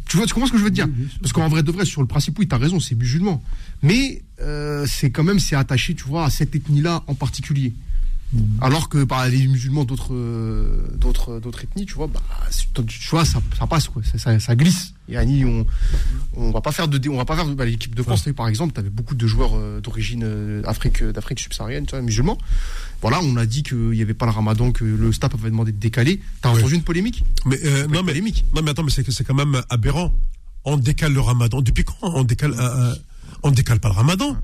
[0.08, 0.88] Tu vois, tu comprends ce que je veux te dire?
[1.22, 3.44] Parce qu'en vrai de vrai, sur le principe, oui, tu as raison, c'est musulman.
[3.82, 7.74] Mais euh, c'est quand même, c'est attaché, tu vois, à cette ethnie-là en particulier.
[8.60, 12.22] Alors que bah, les musulmans d'autres euh, d'autres d'autres ethnies, tu vois, bah,
[12.74, 14.94] tu vois, ça, ça passe quoi, ça, ça, glisse.
[15.08, 15.66] Et Annie, on
[16.36, 18.74] on va pas faire de on va pas faire bah, l'équipe de France par exemple,
[18.74, 22.38] tu avais beaucoup de joueurs euh, d'origine euh, Afrique d'Afrique subsaharienne, tu vois, musulmans.
[23.02, 25.72] Voilà, on a dit qu'il y avait pas le Ramadan, que le staff avait demandé
[25.72, 26.20] de décaler.
[26.42, 27.24] T'as entendu une polémique?
[27.46, 27.58] Mais
[27.90, 28.44] non, mais polémique.
[28.54, 30.12] non, mais attends, mais c'est c'est quand même aberrant.
[30.66, 31.62] On décale le Ramadan.
[31.62, 32.54] Depuis quand on décale
[33.44, 34.36] on décale pas le Ramadan?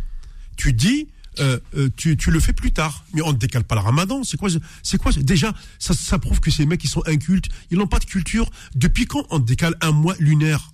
[0.55, 1.07] Tu dis
[1.39, 3.05] euh, euh, tu, tu, le fais plus tard.
[3.13, 4.23] Mais on ne décale pas le ramadan.
[4.23, 4.49] C'est quoi
[4.81, 7.49] C'est quoi Déjà, ça, ça prouve que ces mecs, qui sont incultes.
[7.71, 8.49] Ils n'ont pas de culture.
[8.75, 10.71] Depuis quand on décale un mois lunaire?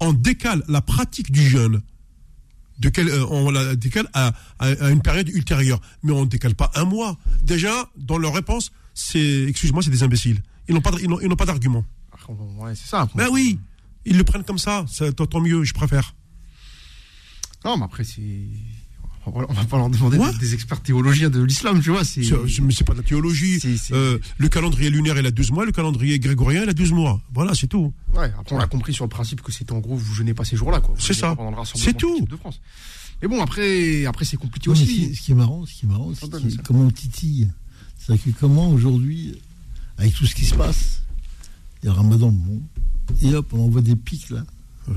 [0.00, 1.82] On décale la pratique du jeûne.
[2.78, 5.80] De quel, euh, on la décale à, à, une période ultérieure.
[6.02, 7.18] Mais on ne décale pas un mois.
[7.42, 10.42] Déjà, dans leur réponse, c'est, excuse-moi, c'est des imbéciles.
[10.68, 11.84] Ils n'ont pas, ils n'ont, pas d'argument.
[12.58, 13.08] Ouais, c'est ça.
[13.14, 13.58] Ben oui,
[14.04, 14.84] ils le prennent comme ça.
[15.16, 16.14] Tant mieux, je préfère.
[17.64, 18.22] Non, mais après, c'est
[19.34, 22.02] on va pas leur demander des experts théologiens de l'islam, tu vois.
[22.16, 23.60] Mais c'est pas de la théologie.
[23.92, 27.20] Euh, le calendrier lunaire, il a 12 mois, le calendrier grégorien, il a 12 mois.
[27.32, 27.92] Voilà, c'est tout.
[28.14, 30.44] Ouais, après, on a compris sur le principe que c'était en gros, vous jeûnez pas
[30.44, 30.94] ces jours-là, quoi.
[30.98, 31.36] C'est ça.
[31.74, 32.26] C'est tout.
[32.28, 32.60] De France.
[33.20, 35.14] Mais bon, après, après c'est compliqué aussi.
[35.14, 37.50] Ce qui est marrant, ce qui est marrant, c'est comment on titille.
[37.98, 39.38] C'est que comment aujourd'hui,
[39.98, 41.02] avec tout ce qui se passe,
[41.82, 42.62] il y a Ramadan, bon,
[43.22, 44.44] et hop, on envoie des pics là,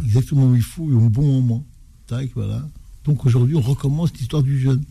[0.05, 1.65] exactement où il faut et au bon moment.
[2.07, 2.67] Tac, voilà.
[3.05, 4.83] Donc aujourd'hui, on recommence l'histoire du jeûne.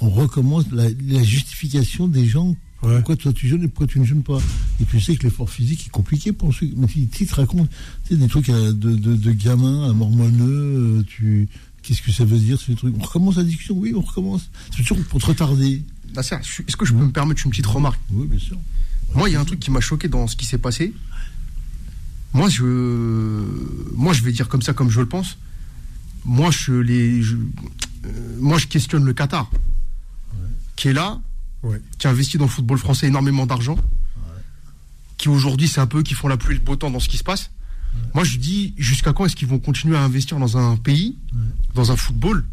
[0.00, 0.88] On recommence la,
[1.22, 2.56] justification des gens.
[2.80, 4.40] Pourquoi toi tu jeûnes et pourquoi tu ne jeûnes pas?
[4.80, 6.68] Et tu sais que l'effort physique est compliqué pour ceux.
[6.76, 7.70] Mais si tu te racontes
[8.10, 11.48] des trucs euh, de, de, de gamins à mormoneux, euh, tu.
[11.82, 12.94] Qu'est-ce que ça veut dire ces trucs?
[12.98, 14.50] On recommence la discussion, oui, on recommence.
[14.70, 15.82] C'est toujours pour te retarder.
[16.16, 18.00] Est-ce que je peux me permettre une petite remarque?
[18.10, 18.56] Oui, bien sûr.
[19.14, 20.92] Moi, il y a un truc qui m'a choqué dans ce qui s'est passé.
[22.34, 22.64] Moi, je,
[23.94, 25.36] moi, je vais dire comme ça, comme je le pense
[26.24, 29.50] moi, je, les, euh, moi, je questionne le Qatar,
[30.76, 31.20] qui est là,
[31.98, 33.76] qui investit dans le football français énormément d'argent,
[35.16, 37.08] qui aujourd'hui, c'est un peu qui font la pluie et le beau temps dans ce
[37.08, 37.50] qui se passe.
[38.14, 41.18] Moi, je dis, jusqu'à quand est-ce qu'ils vont continuer à investir dans un pays,
[41.74, 42.44] dans un football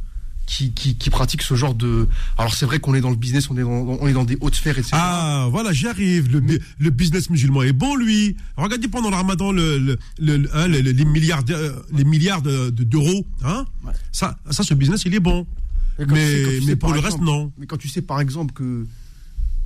[0.49, 2.07] qui, qui, pratique ce genre de.
[2.38, 4.38] Alors c'est vrai qu'on est dans le business, on est dans, on est dans des
[4.41, 4.91] hautes sphères, etc.
[4.93, 6.31] Ah, voilà, j'y arrive.
[6.31, 8.35] Le, le, business musulman est bon, lui.
[8.57, 9.77] Regardez pendant le ramadan le,
[10.17, 11.43] le, hein, les milliards
[11.93, 13.25] les milliards d'euros.
[13.43, 13.65] Hein
[14.12, 15.45] ça, ça, ce business, il est bon.
[15.99, 17.51] Mais, mais pour le reste, non.
[17.57, 18.88] Mais quand tu sais, par exemple, que.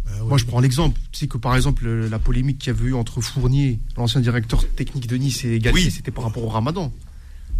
[0.05, 0.99] Ah Moi, je prends l'exemple.
[1.13, 4.67] Tu sais que, par exemple, la polémique qu'il y avait eu entre Fournier, l'ancien directeur
[4.75, 6.91] technique de Nice, et Galtier, c'était par rapport au ramadan.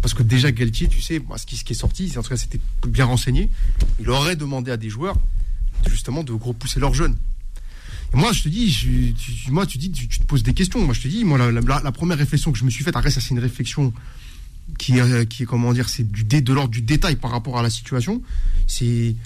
[0.04, 3.06] Parce que déjà, Galtier, tu sais, ce, qui, est sorti, en tout cas, c'était bien
[3.06, 3.48] renseigné.
[3.98, 5.16] Il aurait demandé à des joueurs,
[5.88, 7.16] justement, de repousser leurs jeunes.
[8.12, 10.84] Et moi, je te dis, je, tu, moi, tu dis, tu, te poses des questions.
[10.84, 13.30] Moi, je te dis, la, première réflexion que je me suis faite, après, ça, c'est
[13.30, 13.94] une réflexion
[14.78, 17.58] qui, est- qui est, comment dire, c'est du dé, de l'ordre du détail par rapport
[17.58, 18.20] à la situation.
[18.66, 19.16] C'est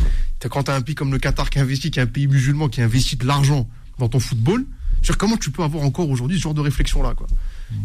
[0.49, 2.69] quand tu as un pays comme le Qatar qui investit, qui est un pays musulman,
[2.69, 4.65] qui investit de l'argent dans ton football,
[5.19, 7.27] comment tu peux avoir encore aujourd'hui ce genre de réflexion-là, quoi?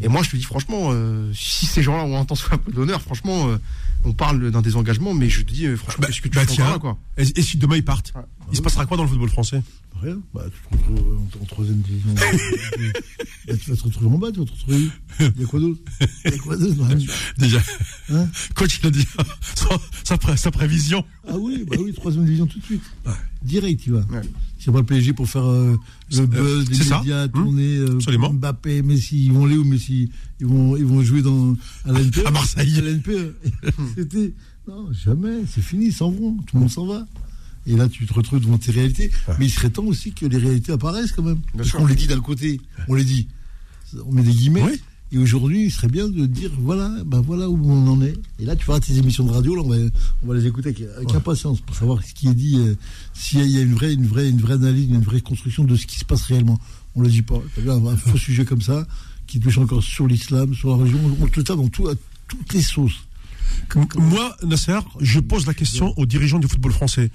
[0.01, 3.01] Et moi, je te dis, franchement, euh, si ces gens-là ont intention un peu d'honneur,
[3.01, 3.57] franchement, euh,
[4.05, 6.45] on parle d'un désengagement, mais je te dis, euh, franchement, Bah, qu'est-ce que tu bah,
[6.45, 6.69] tiens.
[6.69, 6.97] là, quoi?
[7.17, 8.21] Et, et si demain ils partent Ouais.
[8.51, 9.61] Il se passera quoi dans le football français?
[10.01, 10.19] Rien.
[10.33, 12.13] Bah, tu te retrouves en, en troisième division.
[13.45, 14.89] Bah, tu vas te retrouver en bas, tu vas te retrouver où?
[15.35, 15.79] Il y a quoi d'autre?
[16.23, 16.87] Il y a quoi d'autre.
[17.37, 17.61] Déjà,
[18.09, 18.27] Hein?
[18.55, 19.05] coach il a dit
[19.53, 21.03] sa, sa pré- sa prévision.
[21.27, 22.83] Ah oui, bah oui, troisième division tout de suite.
[23.41, 24.05] Direct, tu vois.
[24.09, 24.21] Ouais.
[24.59, 25.75] C'est pas le PSG pour faire euh,
[26.13, 26.99] le buzz, c'est les ça.
[26.99, 27.31] médias, Hum.
[27.31, 28.29] tourner, euh.
[28.31, 30.09] Mbappé, Messi, ils vont aller où Messi?
[30.39, 31.53] Ils vont, ils vont jouer dans,
[31.85, 32.77] à l'NPE À Marseille.
[32.77, 33.35] À l'NPE.
[33.97, 34.33] C'était,
[34.69, 37.05] non, jamais, c'est fini, ils s'en vont, tout le monde s'en va.
[37.65, 39.11] Et là, tu te retrouves devant tes réalités.
[39.39, 41.39] Mais il serait temps aussi que les réalités apparaissent quand même.
[41.55, 41.79] Parce sûr.
[41.79, 43.27] qu'on les dit d'un côté, on les dit.
[44.05, 44.63] On met des guillemets.
[44.63, 44.81] Oui.
[45.11, 48.15] Et aujourd'hui, il serait bien de dire voilà, ben voilà où on en est.
[48.39, 49.75] Et là, tu feras tes émissions de radio, là, on va,
[50.23, 52.75] on va les écouter avec, avec impatience pour savoir ce qui est dit, euh,
[53.13, 55.85] s'il y a une vraie, une, vraie, une vraie analyse, une vraie construction de ce
[55.85, 56.59] qui se passe réellement.
[56.95, 57.39] On ne le dit pas.
[57.57, 58.87] Vu, un, un faux sujet comme ça,
[59.27, 61.93] qui touche encore sur l'islam, sur la religion, on te le tape dans tout, à
[62.27, 63.03] toutes les sauces.
[63.97, 67.11] Moi, Nasser, je pose la question aux dirigeants du football français.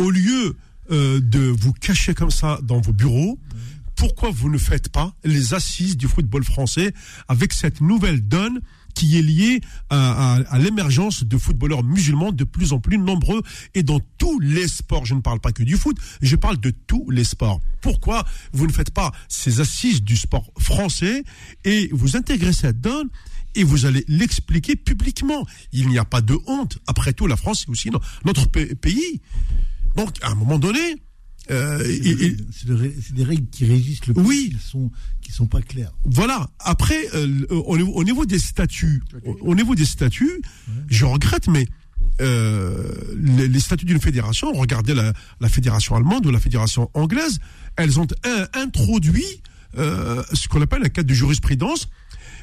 [0.00, 0.56] Au lieu
[0.90, 3.38] euh, de vous cacher comme ça dans vos bureaux,
[3.96, 6.94] pourquoi vous ne faites pas les assises du football français
[7.28, 8.60] avec cette nouvelle donne
[8.94, 9.60] qui est liée
[9.90, 13.42] à, à- l'émergence de footballeurs musulmans de plus en plus nombreux
[13.74, 15.04] et dans tous les sports?
[15.04, 17.60] Je ne parle pas que du foot, je parle de tous les sports.
[17.82, 21.24] Pourquoi vous ne faites pas ces assises du sport français
[21.64, 23.08] et vous intégrez cette donne
[23.54, 25.46] et vous allez l'expliquer publiquement?
[25.72, 26.78] Il n'y a pas de honte.
[26.86, 29.20] Après tout, la France, c'est aussi no- notre pa- pays.
[29.96, 30.78] Donc, à un moment donné,
[31.50, 31.78] euh,
[32.52, 32.66] C'est
[33.14, 34.56] des- règles qui régissent le pays, Oui.
[34.60, 35.92] qui sont, qui sont pas claires.
[36.04, 36.48] voilà.
[36.60, 40.42] Après, euh, au, niveau- au niveau des statuts, au, au niveau des statuts,
[40.88, 41.66] je regrette, mais
[42.20, 47.38] euh, les, les statuts d'une fédération, regardez la, la fédération allemande ou la fédération anglaise,
[47.76, 49.24] elles ont un- introduit
[49.78, 51.88] euh, ce qu'on appelle un cadre de jurisprudence.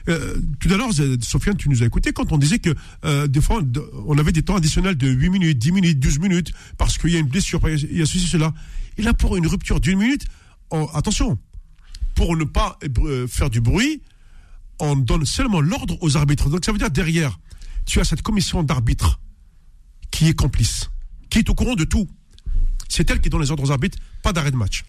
[0.10, 0.90] Euh, tout à l'heure,
[1.22, 2.74] Sofiane, tu nous as écouté quand on disait que
[3.06, 3.62] euh, des fois,
[4.06, 7.16] on avait des temps additionnels de 8 minutes, 10 minutes, 12 minutes, parce qu'il y
[7.16, 8.54] a une blessure, il y a ceci, cela.
[8.98, 10.26] Et là, pour une rupture d'une minute,
[10.72, 11.38] on- attention,
[12.16, 14.02] pour ne pas euh, faire du bruit,
[14.80, 16.50] on donne seulement l'ordre aux arbitres.
[16.50, 17.40] Donc ça veut dire derrière,
[17.86, 19.20] tu as cette commission d'arbitres
[20.12, 20.90] qui est complice,
[21.30, 22.08] qui est au courant de tout.
[22.90, 24.84] C'est elle qui donne les ordres aux arbitres, pas d'arrêt de match.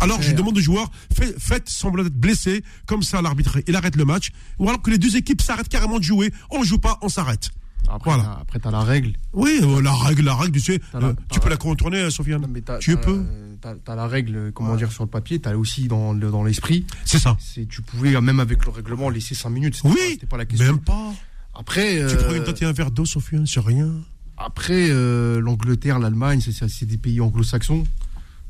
[0.00, 3.96] Alors je demande aux joueurs, fait- faites semblant d'être blessé, comme ça l'arbitre il arrête
[3.96, 6.98] le match, ou alors que les deux équipes s'arrêtent carrément de jouer, on joue pas,
[7.02, 7.50] on s'arrête.
[7.88, 8.24] Après, Voilà.
[8.24, 9.12] t'as- après, t'as la règle.
[9.32, 11.98] Oui, euh, la règle, la règle, tu sais, la- euh, tu peux la- la contourner,
[11.98, 12.46] euh, Sofiane.
[12.80, 13.24] Tu t'as- peux.
[13.60, 16.86] T'as t'as la règle, comment dire, sur le papier, t'as aussi dans, le- dans l'esprit.
[17.04, 17.36] C'est ça.
[17.40, 19.76] C'est tu pouvais même avec le règlement laisser 5 minutes.
[19.76, 20.66] C'était Oui, pas- C'était pas la question.
[20.66, 21.12] même pas.
[21.54, 23.90] Après, Tu euh, prends une tête et un verre d'eau, Sofiane, c'est rien.
[24.38, 27.84] après euh, l'Angleterre, l'Allemagne, c'est- c'est c'est des pays anglo-saxons.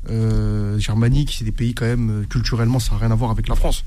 [0.09, 3.47] Euh, germanique, c'est des pays quand même euh, culturellement, ça n'a rien à voir avec
[3.47, 3.85] la France.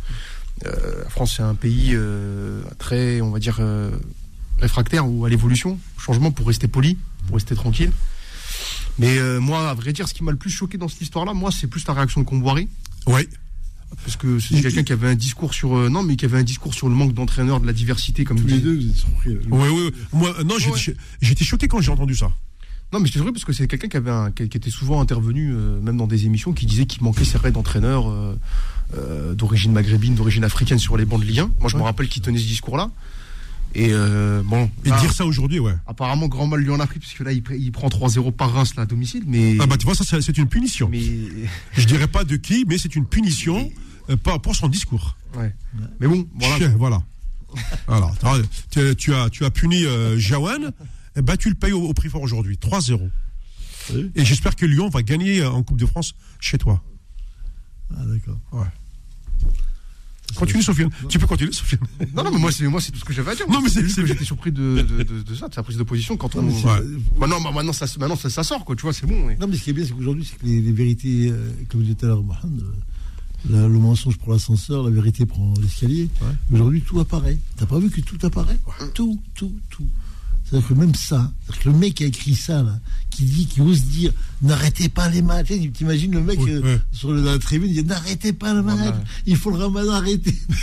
[0.65, 3.61] Euh, la France, c'est un pays euh, très, on va dire,
[4.61, 6.97] réfractaire ou à l'évolution, au changement pour rester poli,
[7.27, 7.91] pour rester tranquille.
[8.99, 11.51] Mais moi, à vrai dire, ce qui m'a le plus choqué dans cette histoire-là, moi,
[11.51, 12.69] c'est plus la réaction de Comboiré.
[13.07, 13.29] Oui.
[14.05, 16.75] Parce que c'est quelqu'un qui avait un discours sur non mais qui avait un discours
[16.75, 18.63] sur le manque d'entraîneurs, de la diversité comme Tous les dit.
[18.63, 19.37] deux, vous êtes surpris.
[19.51, 19.93] Oui, oui, oui.
[20.13, 20.95] Moi, non, Ouais.
[21.21, 22.33] j'étais choqué quand j'ai entendu ça.
[22.95, 25.53] Non mais je vrai parce que c'est quelqu'un qui avait un, qui, était souvent intervenu
[25.53, 28.39] euh, même dans des émissions qui disait qu'il manquait c'est vrai d'entraîneurs euh,
[28.97, 31.51] euh, d'origine maghrébine, d'origine africaine sur les bancs de Ligue 1.
[31.59, 32.93] Moi je me rappelle qu'il tenait ce discours-là.
[33.75, 33.91] Et
[34.45, 35.75] bon, Et là, dire ça aujourd'hui, ouais.
[35.89, 38.31] apparemment grand mal lui en a pris parce que là il, pr- il prend 3-0
[38.31, 40.89] par Reims là, à domicile, mais Ah bah tu vois, ça c'est c'est une punition.
[40.89, 41.01] mais
[41.73, 43.73] Je dirais pas de qui, mais c'est une punition
[44.23, 45.17] pas pour son discours.
[45.37, 45.53] ouais.
[45.99, 46.57] Mais bon, voilà.
[46.59, 47.03] Chien, voilà.
[47.89, 48.13] voilà.
[48.71, 49.83] Tu, tu as, tu as puni
[50.17, 50.71] Jawan,
[51.17, 52.57] eh ben, tu le payes au, au prix fort aujourd'hui.
[52.57, 53.09] 3-0.
[53.95, 54.11] Oui.
[54.15, 56.83] Et j'espère que Lyon va gagner euh, en Coupe de France chez toi.
[57.91, 58.39] Ah, d'accord.
[60.37, 60.91] Continue, Sofiane.
[61.09, 61.83] Tu peux continuer, Sofiane.
[62.15, 63.47] Non non mais moi c'est moi c'est tout ce que j'avais à dire.
[63.49, 65.83] Non, mais c'est- c'est- j'étais surpris de, de, de, de ça, de sa prise de
[65.85, 66.81] position quand on Non, Ouais.
[67.19, 69.27] Maintenant, bah, maintenant, ça, maintenant ça, ça sort, quoi, tu vois, c'est bon.
[69.27, 69.37] ouais.
[69.39, 71.81] Non, mais ce qui est bien, c'est qu'aujourd'hui, c'est que les, les vérités, euh, comme
[71.81, 72.73] je disais tout à l'heure, Mohamed, euh,
[73.51, 76.09] la- le mensonge prend l'ascenseur, la vérité prend l'escalier.
[76.51, 77.39] Aujourd'hui, tout apparaît.
[77.57, 78.59] T'as pas vu que tout apparaît?
[78.95, 79.87] Tout, tout, tout.
[80.55, 82.79] C'est-à-dire que même ça, que le mec qui a écrit ça, là,
[83.11, 85.49] qui dit, qui ose dire, n'arrêtez pas les matchs.
[85.49, 88.95] Tu t'imagines le mec euh, sur la tribune, il dit, n'arrêtez pas le match,
[89.27, 90.33] il faut le ramadan arrêter.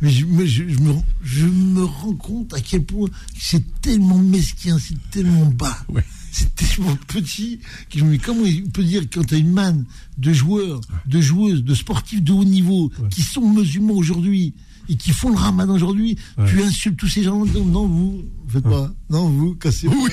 [0.00, 5.44] mais, je, me, je, me, rends compte à quel point c'est tellement mesquin, c'est tellement
[5.44, 5.84] bas.
[6.32, 9.52] C'est tellement petit que je me dis comment il peut dire quand tu as une
[9.52, 9.84] manne
[10.16, 14.54] de joueurs, de joueuses, de sportifs de haut niveau qui sont musulmans aujourd'hui
[14.90, 17.44] et qui font le ramadan aujourd'hui, tu insultes tous ces gens.
[17.46, 18.92] Non, non vous, faites pas.
[19.08, 20.08] Non, vous, cassez-vous.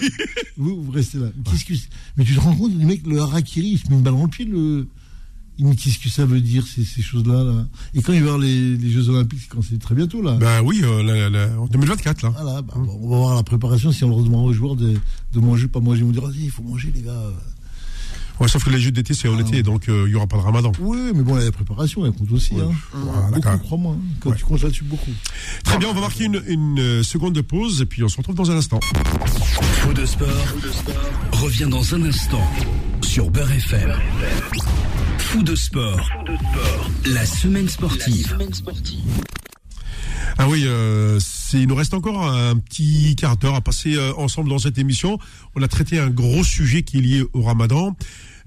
[0.58, 1.28] Vous, vous restez là.
[1.46, 1.74] Que,
[2.16, 4.24] mais tu te rends compte, le mec, le harakiri, il se met une balle dans
[4.24, 4.88] le pied, le.
[5.58, 7.68] Qu'est-ce que ça veut dire, ces, ces choses-là là?
[7.96, 10.34] Et quand il va y avoir les, les, Jeux Olympiques, quand c'est très bientôt, là
[10.34, 12.30] Ben oui, euh, en 2024, là.
[12.30, 14.94] Voilà, bah, on va voir la préparation, si on leur demande aux joueurs de,
[15.34, 16.02] de manger, pas manger.
[16.02, 17.32] Ils vont dire, il faut manger, les gars.
[18.40, 20.28] Ouais, sauf que les Jeux d'été, c'est en ah, été, donc euh, il n'y aura
[20.28, 20.72] pas de ramadan.
[20.80, 22.54] Oui, mais bon, la préparation, elle compte aussi.
[22.60, 22.72] Hein.
[23.34, 23.96] beaucoup, crois-moi.
[23.98, 24.16] Hein.
[24.20, 25.12] Quand tu comptes là-dessus, beaucoup.
[25.64, 28.18] Très bien, on va marquer une, une, euh, seconde de pause, et puis on se
[28.18, 28.80] retrouve dans un instant.
[29.62, 30.28] Faux de sport,
[30.62, 32.44] de sport revient dans un instant
[33.02, 33.94] sur Beurre FM.
[35.18, 36.10] Fou de sport,
[37.06, 38.38] la semaine sportive.
[40.38, 41.20] Ah oui, euh,
[41.54, 45.20] il nous reste encore un petit quart d'heure à passer euh, ensemble dans cette émission.
[45.56, 47.96] On a traité un gros sujet qui est lié au ramadan.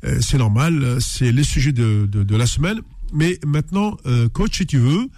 [0.05, 2.81] Euh, c'est normal, c'est les sujets de, de, la semaine.
[3.13, 5.09] Mais maintenant, euh, coach, si tu veux,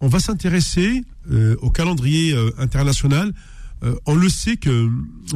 [0.00, 1.02] on va s'intéresser
[1.60, 3.34] au calendrier international.
[4.06, 4.88] on le sait que,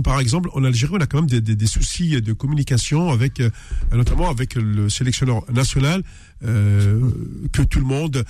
[0.02, 3.42] par exemple, en Algérie, on a quand même des, soucis de communication avec,
[3.92, 6.02] notamment avec le sélectionneur national,
[6.40, 8.24] que tout le monde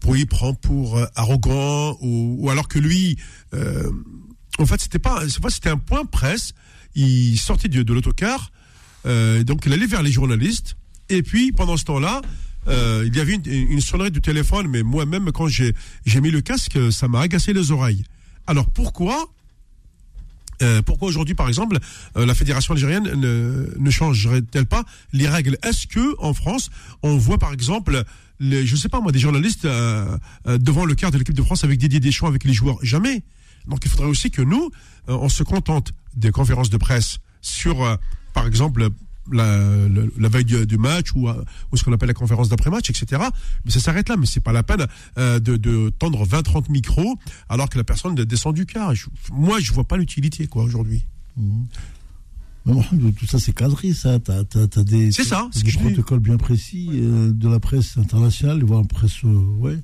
[0.00, 3.16] pour y prend pour arrogant ou, alors que lui,
[3.52, 6.52] en fait, c'était pas, c'était un point presse.
[6.94, 8.50] Il sortait de, l'autocar
[9.06, 10.76] euh, donc il allait vers les journalistes.
[11.08, 12.20] Et puis pendant ce temps-là,
[12.68, 15.74] euh, il y avait une, sonnerie du téléphone, mais moi-même quand j'ai
[16.20, 18.04] mis le casque, ça m'a agacé les oreilles.
[18.46, 19.28] Alors pourquoi
[20.60, 21.78] euh, pourquoi aujourd'hui, par exemple,
[22.16, 25.56] la fédération algérienne ne, ne changerait-elle pas les règles?
[25.62, 26.70] Est-ce que en France,
[27.04, 28.02] on voit par exemple,
[28.40, 29.66] les, je sais pas moi, des journalistes
[30.46, 33.22] devant le quart de l'équipe de France avec Didier Deschamps, avec les joueurs Jamais.
[33.66, 34.70] Donc il faudrait aussi que nous,
[35.08, 37.98] on se contente des conférences de presse sur
[38.38, 38.88] par exemple,
[39.32, 41.28] la, veille du, match ou,
[41.74, 43.22] ce qu'on appelle la conférence d'après-match, etc.
[43.64, 44.16] Mais ça s'arrête là.
[44.16, 44.86] Mais c'est pas la peine
[45.18, 47.16] euh, de, tendre 20-30 micros
[47.48, 48.92] alors que la personne descend du car.
[49.32, 51.04] moi, je vois pas l'utilité quoi aujourd'hui.
[51.36, 51.64] Mmh.
[53.18, 54.18] Tout ça, c'est cadré, ça.
[54.18, 58.86] Tu as, des, ça, des protocoles bien précis euh, de la presse internationale, voire la
[58.86, 59.78] presse euh, ouais,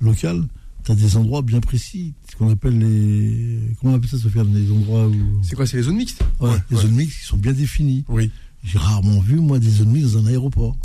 [0.00, 0.46] locale.
[0.84, 3.58] Tu as des endroits bien précis, ce qu'on appelle les.
[3.80, 5.16] Comment on appelle ça, Sofiane Les endroits où.
[5.42, 6.22] C'est quoi C'est les zones mixtes?
[6.40, 8.04] Ouais, les zones mixtes qui sont bien définies.
[8.08, 8.30] Oui.
[8.64, 10.76] J'ai rarement vu, moi, des zones mixtes dans un aéroport.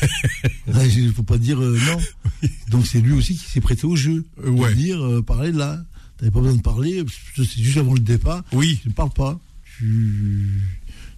[0.66, 2.48] Il ne faut pas dire euh, non.
[2.68, 4.26] Donc c'est lui aussi qui s'est prêté au jeu.
[4.44, 4.74] Euh, ouais.
[4.74, 5.82] Dire, parler là.
[6.18, 7.02] Tu n'avais pas besoin de parler,
[7.34, 8.42] c'est juste avant le départ.
[8.52, 8.78] Oui.
[8.82, 9.40] Tu ne parles pas.
[9.78, 10.60] Tu,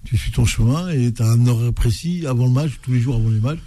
[0.05, 3.01] tu suis ton chemin et tu as un horaire précis avant le match, tous les
[3.01, 3.61] jours avant les matchs.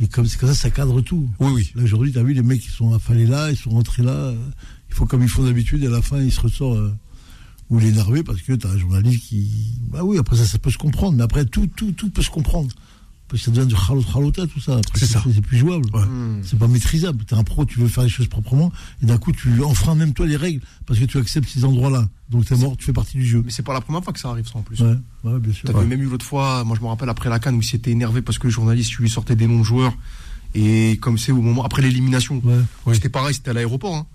[0.00, 1.28] Et comme c'est comme ça, ça cadre tout.
[1.40, 1.72] Oui, oui.
[1.74, 4.32] Là, aujourd'hui, tu as vu, les mecs, ils sont affalés là, ils sont rentrés là.
[4.88, 6.94] Il faut comme ils font d'habitude, et à la fin, ils se ressortent
[7.70, 9.48] ou l'énerver parce que tu as un journaliste qui.
[9.88, 12.30] Bah oui, après ça, ça peut se comprendre, mais après, tout, tout, tout peut se
[12.30, 12.70] comprendre.
[13.30, 14.80] Parce que ça devient du khalot khalota, tout ça.
[14.94, 15.22] C'est ça.
[15.32, 15.86] C'est plus jouable.
[15.92, 16.40] Hmm.
[16.42, 17.24] C'est pas maîtrisable.
[17.24, 19.94] Tu es un pro, tu veux faire les choses proprement, et d'un coup, tu enfreins
[19.94, 22.08] même toi les règles, parce que tu acceptes ces endroits-là.
[22.28, 23.42] Donc t'es mort, tu fais partie du jeu.
[23.44, 24.80] Mais c'est pas la première fois que ça arrive, ça en plus.
[24.80, 25.68] Ouais, ouais bien sûr.
[25.68, 27.92] T'avais même eu l'autre fois, moi je me rappelle après la canne où il s'était
[27.92, 29.92] énervé parce que le journaliste lui sortait des noms de joueurs.
[30.54, 32.42] Et comme c'est au moment, après l'élimination,
[32.92, 33.94] c'était pareil, c'était à l'aéroport.
[33.94, 34.06] Hein.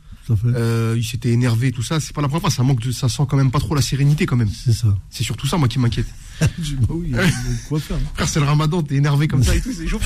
[0.45, 1.99] Euh, il s'était énervé, tout ça.
[1.99, 2.49] C'est pas la première fois.
[2.49, 4.49] Ça manque de, ça sent quand même pas trop la sérénité quand même.
[4.49, 4.87] C'est ça.
[5.09, 6.07] C'est surtout ça moi qui m'inquiète.
[6.41, 7.13] bah oui,
[7.69, 7.97] quoi faire.
[8.13, 9.99] Frère, c'est le Ramadan, t'es énervé comme ça et tout, c'est chaud.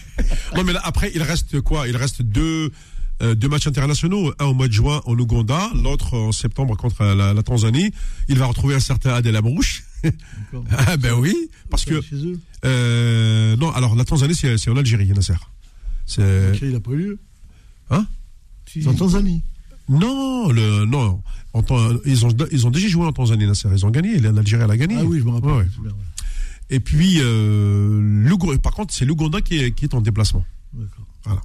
[0.56, 1.88] non mais là, après, il reste quoi?
[1.88, 2.72] Il reste deux.
[3.20, 7.02] Euh, deux matchs internationaux, un au mois de juin en Ouganda, l'autre en septembre contre
[7.02, 7.90] la, la, Tanzanie.
[8.28, 9.82] Il va retrouver un certain Adel Amrouche.
[10.70, 11.34] ah ben oui,
[11.68, 12.00] parce que.
[12.64, 15.34] Euh, non, alors la Tanzanie c'est en Algérie, Nasser.
[16.06, 16.60] C'est.
[16.62, 17.18] il a pas eu lieu.
[17.90, 18.06] Hein?
[18.66, 19.42] C'est en Tanzanie.
[19.88, 21.22] Non, le, non.
[22.04, 24.18] ils, ont, ils ont déjà joué en Tanzanie, Ils ont gagné.
[24.20, 24.96] L'Algérie, elle a gagné.
[24.98, 25.68] Ah oui, je me rappelle.
[26.70, 30.44] Et puis, euh, par contre, c'est l'Ouganda qui est, qui est en déplacement.
[31.24, 31.40] Voilà.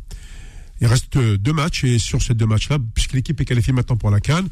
[0.81, 4.11] Il reste deux matchs et sur ces deux matchs-là, puisque l'équipe est qualifiée maintenant pour
[4.11, 4.49] la Cannes,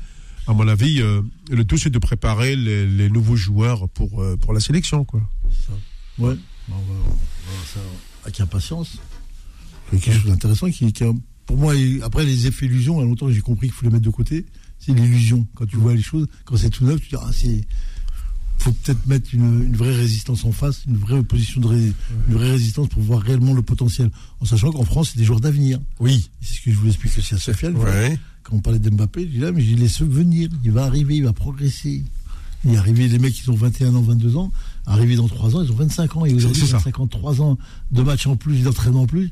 [0.48, 4.54] à mon avis, euh, le tout c'est de préparer les, nouveaux joueurs pour, euh, pour
[4.54, 5.04] la sélection.
[5.04, 5.22] Quoi.
[5.50, 5.74] Ça.
[6.18, 6.36] Ouais,
[6.70, 7.80] on va, voir ça
[8.24, 8.98] avec impatience.
[9.92, 11.04] C'est quelque chose d'intéressant qui, qui,
[11.52, 13.92] pour moi, après les effets illusions, il y a longtemps j'ai compris qu'il faut les
[13.92, 14.46] mettre de côté.
[14.80, 15.46] C'est l'illusion.
[15.54, 17.62] Quand tu vois les choses, quand c'est tout neuf, tu dis, ah, c'est.
[18.58, 21.94] faut peut-être mettre une, une vraie résistance en face, une vraie opposition de ré-
[22.30, 24.10] une vraie résistance pour voir réellement le potentiel.
[24.40, 25.80] En sachant qu'en France, c'est des joueurs d'avenir.
[26.00, 26.30] Oui.
[26.42, 27.76] C'est ce que je vous explique aussi à Sofiane.
[27.76, 28.18] Ouais.
[28.44, 30.50] Quand on parlait d'Mbappé, je dis là, mais je laisse venir.
[30.64, 32.04] Il va arriver, il va progresser.
[32.64, 34.52] Il est arrivé, les mecs qui ont 21 ans, 22 ans,
[34.86, 36.26] arrivés dans 3 ans, ils ont 25 ans.
[36.26, 36.78] Et aujourd'hui, c'est ça.
[36.78, 37.58] 25 ans, 3 ans
[37.92, 39.32] de matchs en plus, d'entraînement en plus.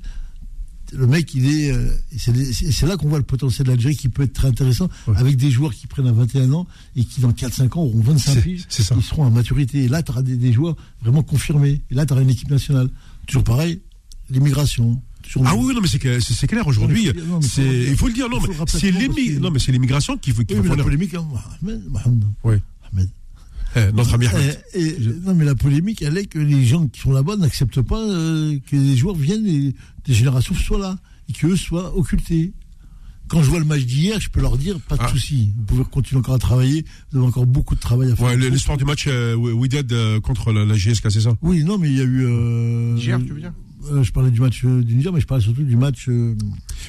[0.93, 1.71] Le mec, il est.
[1.71, 5.17] euh, c'est là qu'on voit le potentiel de l'Algérie qui peut être très intéressant, Ouais.
[5.17, 8.34] avec des joueurs qui prennent à 21 ans et qui, dans 4-5 ans, auront 25
[8.34, 8.63] C'est- piges.
[8.97, 9.84] Ils seront à maturité.
[9.84, 11.82] Et là, tu auras des, des joueurs vraiment confirmés.
[11.91, 12.89] Et là, tu auras une équipe nationale.
[13.28, 13.80] Toujours pareil,
[14.30, 15.02] l'immigration.
[15.43, 17.12] Ah oui, non, mais c'est clair aujourd'hui.
[17.58, 18.39] Il faut le dire, non,
[19.52, 21.25] mais c'est l'immigration qui, qui Oui, va mais la polémique, hein,
[21.62, 22.23] Mohamed, Mohamed.
[22.43, 22.56] Oui.
[22.93, 23.10] Mohamed.
[23.75, 24.60] Eh, notre ami Ahmed.
[24.73, 27.82] Et- et- non, mais la polémique, elle est que les gens qui sont là-bas n'acceptent
[27.82, 29.73] pas euh, que les joueurs viennent et
[30.05, 30.97] des générations soient là
[31.29, 32.53] et qu'eux soient occultés.
[33.27, 35.10] Quand je vois le match d'hier, je peux leur dire pas de Ah.
[35.10, 35.51] souci.
[35.55, 36.84] Vous pouvez continuer encore à travailler.
[37.12, 38.25] Vous avez encore beaucoup de travail à faire.
[38.25, 41.38] Ouais, l'histoire du match euh, Wydad euh, contre la, la GSK, c'est ça?
[41.43, 42.25] Oui, non, mais il y a eu.
[42.25, 43.53] Euh, Niger, tu veux dire?
[43.91, 46.10] euh, Je parlais du match euh, du Niger, mais je parlais surtout du match.
[46.10, 46.36] Euh,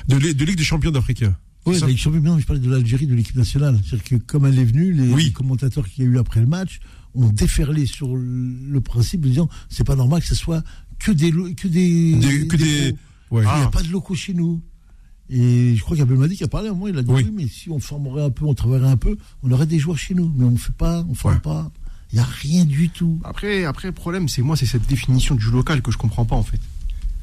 [0.08, 1.24] de Ligue des champions d'Afrique.
[1.66, 3.78] Ça la Ligue non, je parlais de l'Algérie, de l'équipe nationale.
[3.84, 5.24] C'est-à-dire que comme elle est venue, les, Oui.
[5.24, 6.80] les commentateurs qu'il y a eu après le match
[7.14, 10.62] ont déferlé sur le, principe de disant c'est pas normal que ce soit
[10.98, 12.92] que des que des, Des- que des-
[13.28, 13.36] pros.
[13.38, 13.42] ouais.
[13.42, 13.70] Il n'y a Ah.
[13.70, 14.60] pas de locaux chez nous.
[15.28, 17.22] Et je crois qu'Abdelmadi qui a parlé à un moment, il a dit Oui.
[17.24, 17.32] oui.
[17.34, 20.14] mais si on formerait un peu, on travaillerait un peu, on aurait des joueurs chez
[20.14, 20.32] nous.
[20.36, 21.40] Mais on ne fait pas, on ne forme Ouais.
[21.40, 21.70] pas.
[22.12, 23.20] Il n'y a rien du tout.
[23.22, 26.34] Après, après, le problème, c'est moi, c'est cette définition du local que je comprends pas,
[26.34, 26.60] en fait.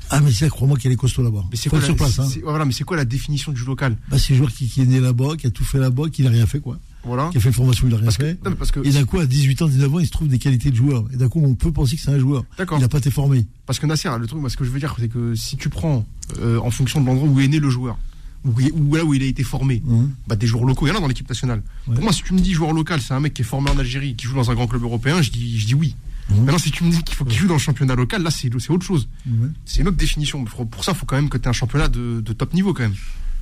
[0.09, 1.43] Ah, mais c'est crois-moi qu'elle est costaud là-bas.
[1.51, 2.19] Mais c'est quoi, la- sur place.
[2.19, 2.27] Hein.
[2.43, 3.97] voilà, mais c'est quoi la définition du local?
[4.09, 6.23] Bah, c'est un joueur qui, qui est né là-bas, qui a tout fait là-bas, qui
[6.23, 6.79] n'a rien fait, quoi.
[7.03, 7.29] Voilà.
[7.31, 8.37] Qui a fait une formation, il n'a rien Parce que, fait.
[8.43, 10.39] non, parce que, Et d'un coup, à 18 ans, 19 ans, il se trouve des
[10.39, 11.05] qualités de joueur.
[11.13, 12.43] Et d'un coup, on peut penser que c'est un joueur.
[12.59, 13.45] Il n'a pas été formé.
[13.65, 15.69] Parce que Nasser, le truc, moi, ce que je veux dire, c'est que si tu
[15.69, 16.05] prends
[16.39, 17.97] euh, en fonction de l'endroit où est né le joueur,
[18.45, 20.07] ou où, là où il a été formé, Hein.
[20.27, 21.61] bah, des joueurs locaux, il y en a dans l'équipe nationale.
[21.87, 21.95] Ouais.
[21.95, 23.77] Pour moi, si tu me dis joueur local, c'est un mec qui est formé en
[23.77, 25.95] Algérie, qui joue dans un grand club européen, je dis, je dis oui.
[26.29, 26.39] Mhm.
[26.43, 28.53] Maintenant, si tu me dis qu'il faut qu'il joue dans le championnat local, là, c'est
[28.69, 29.07] autre chose.
[29.25, 29.47] Ouais.
[29.65, 30.43] C'est une autre définition.
[30.43, 32.73] Pour ça, il faut quand même que tu aies un championnat de, de top niveau,
[32.73, 32.95] quand même.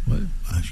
[0.08, 0.18] Ouais.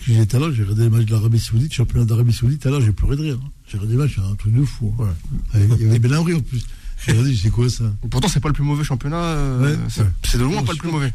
[0.06, 2.62] J'ai dit tout à l'heure, j'ai regardé les matchs de l'Arabie Saoudite, championnat d'Arabie Saoudite,
[2.62, 3.40] tout à l'heure, j'ai pleuré de rire.
[3.44, 3.50] hein.
[3.68, 4.94] J'ai regardé les matchs, c'est un truc de fou.
[5.00, 5.06] hein.
[5.54, 6.62] Avec- Il y avait Ben en plus.
[7.06, 7.86] J'ai regardé, c'est quoi ça?
[8.04, 9.18] Et pourtant, c'est pas le plus mauvais championnat.
[9.18, 9.80] euh, Ouais.
[9.90, 10.08] c'est Ouais.
[10.36, 11.12] de loin Non, pas le plus mauvais.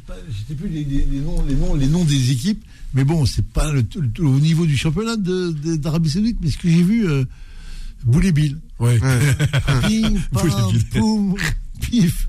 [0.48, 3.46] Je plus les, les- les noms, les, noms, les noms des équipes, mais bon, c'est
[3.46, 3.84] pas le,
[4.18, 7.24] le- au niveau du championnat d'Arabie Saoudite, mais ce que j'ai vu, euh,
[8.04, 8.58] Boulébil.
[8.78, 8.98] Ouais.
[9.00, 9.18] Ouais.
[9.86, 10.50] Ping, pam,
[10.92, 11.34] poum,
[11.80, 12.28] pif.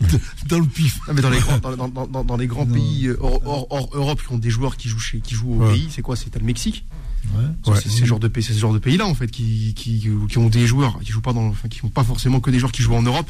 [0.48, 0.98] Dans le pif.
[1.08, 3.66] Non, mais dans les grands, dans, dans- dans- dans les grands pays euh, hors, hors-
[3.70, 5.72] hors Europe qui ont des joueurs qui jouent, chez, qui jouent au Ouais.
[5.72, 6.14] pays, c'est quoi?
[6.16, 6.84] C'est le Mexique?
[7.36, 7.44] Ouais.
[7.72, 7.80] Ouais.
[7.82, 10.08] C'est c'est ce genre de pays, c'est ce genre de pays-là en fait qui, qui,
[10.28, 12.58] qui ont des joueurs qui jouent pas dans, enfin, qui ont pas forcément que des
[12.58, 13.28] joueurs qui jouent en Europe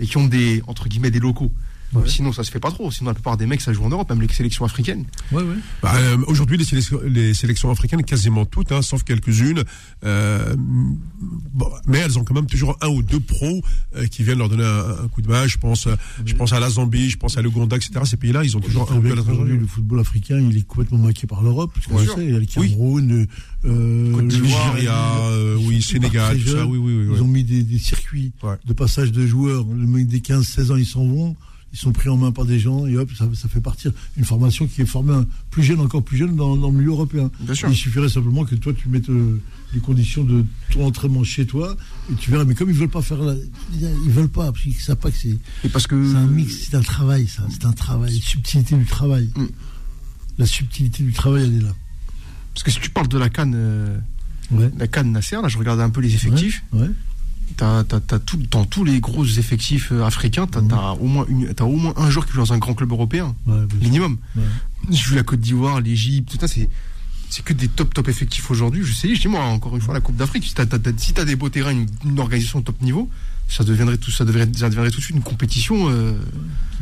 [0.00, 1.52] et qui ont des entre guillemets des locaux.
[1.94, 2.08] Ouais.
[2.08, 2.90] Sinon ça se fait pas trop.
[2.90, 5.04] Sinon la plupart des mecs ça joue en Europe, même les sélections africaines.
[5.32, 5.56] Ouais, ouais.
[5.82, 9.62] Bah, euh, Aujourd'hui, les sélections, les sélections africaines, quasiment toutes, hein, sauf quelques-unes,
[10.04, 13.60] euh, bon, mais elles ont quand même toujours un ou deux pros
[13.96, 15.46] euh, qui viennent leur donner un, un coup de main.
[15.46, 15.88] Je pense,
[16.24, 18.00] je pense à la Zambie, je pense à l'Ouganda, etc.
[18.04, 20.98] Ces pays-là, ils ont toujours un ou deux Aujourd'hui, le football africain, il est complètement
[20.98, 21.72] marqué par l'Europe.
[21.74, 23.26] Parce sais, il y a le Cameroun,
[23.64, 26.68] euh, Côte le d'Ivoire, Nigeria, euh, ils oui, Sénégal, très tout ça, jeunes.
[26.70, 27.04] oui, oui, oui.
[27.06, 27.20] Ils ouais.
[27.20, 28.56] ont mis des, des circuits Ouais.
[28.64, 29.64] de passage de joueurs.
[29.64, 31.36] Le mec des 15-16 ans, ils s'en vont.
[31.74, 34.24] Ils sont pris en main par des gens et hop, ça, ça fait partir une
[34.24, 37.32] formation qui est formée un plus jeune, encore plus jeune dans, dans le milieu européen.
[37.40, 37.68] Bien sûr.
[37.68, 39.40] Il suffirait simplement que toi, tu mettes euh,
[39.74, 41.76] les conditions de ton entraînement chez toi
[42.12, 42.44] et tu verras.
[42.44, 43.34] Mais comme ils veulent pas faire la...
[43.72, 45.36] Ils veulent pas, parce qu'ils savent pas que c'est
[45.72, 47.42] parce que c'est un mix, c'est un travail, ça.
[47.50, 49.28] C'est un travail, subtilité du travail.
[49.36, 49.46] Mm.
[50.38, 51.74] La subtilité du travail, elle est là.
[52.54, 53.98] parce que si tu parles de la canne, euh,
[54.52, 54.70] Ouais.
[54.78, 56.62] la canne Nasser, là je regardais un peu les effectifs.
[56.72, 56.88] Ouais.
[57.56, 61.24] T'as, t'as, t'as tout, dans tous les gros effectifs euh, africains, t'as, t'as au moins
[61.28, 64.16] une, t'as au moins un joueur qui joue dans un grand club européen, ouais, minimum.
[64.34, 64.42] Ouais.
[64.90, 66.68] J'ai vu la Côte d'Ivoire, l'Égypte, tout ça, c'est,
[67.30, 68.82] c'est que des top top effectifs aujourd'hui.
[68.84, 70.42] Je sais, je dis moi encore une fois la Coupe d'Afrique.
[70.44, 73.08] Si t'as, t'as- t'as- si t'as des beaux terrains, une, une organisation de top niveau,
[73.48, 75.88] ça deviendrait tout, ça deviendrait, ça deviendrait tout de suite une compétition.
[75.90, 76.18] euh,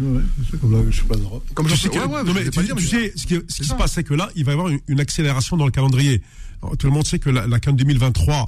[0.01, 0.23] Ouais,
[0.59, 1.45] comme là, je suis pas d'Europe.
[1.53, 3.57] comme Tu j'en sais, ouais, ouais, non, je mais tu, dire, sais, ce qui, ce
[3.63, 5.71] qui se passe, c'est que là, il va y avoir une, une accélération dans le
[5.71, 6.23] calendrier.
[6.63, 8.47] Alors, tout le monde sait que la, la CAN 2023 euh,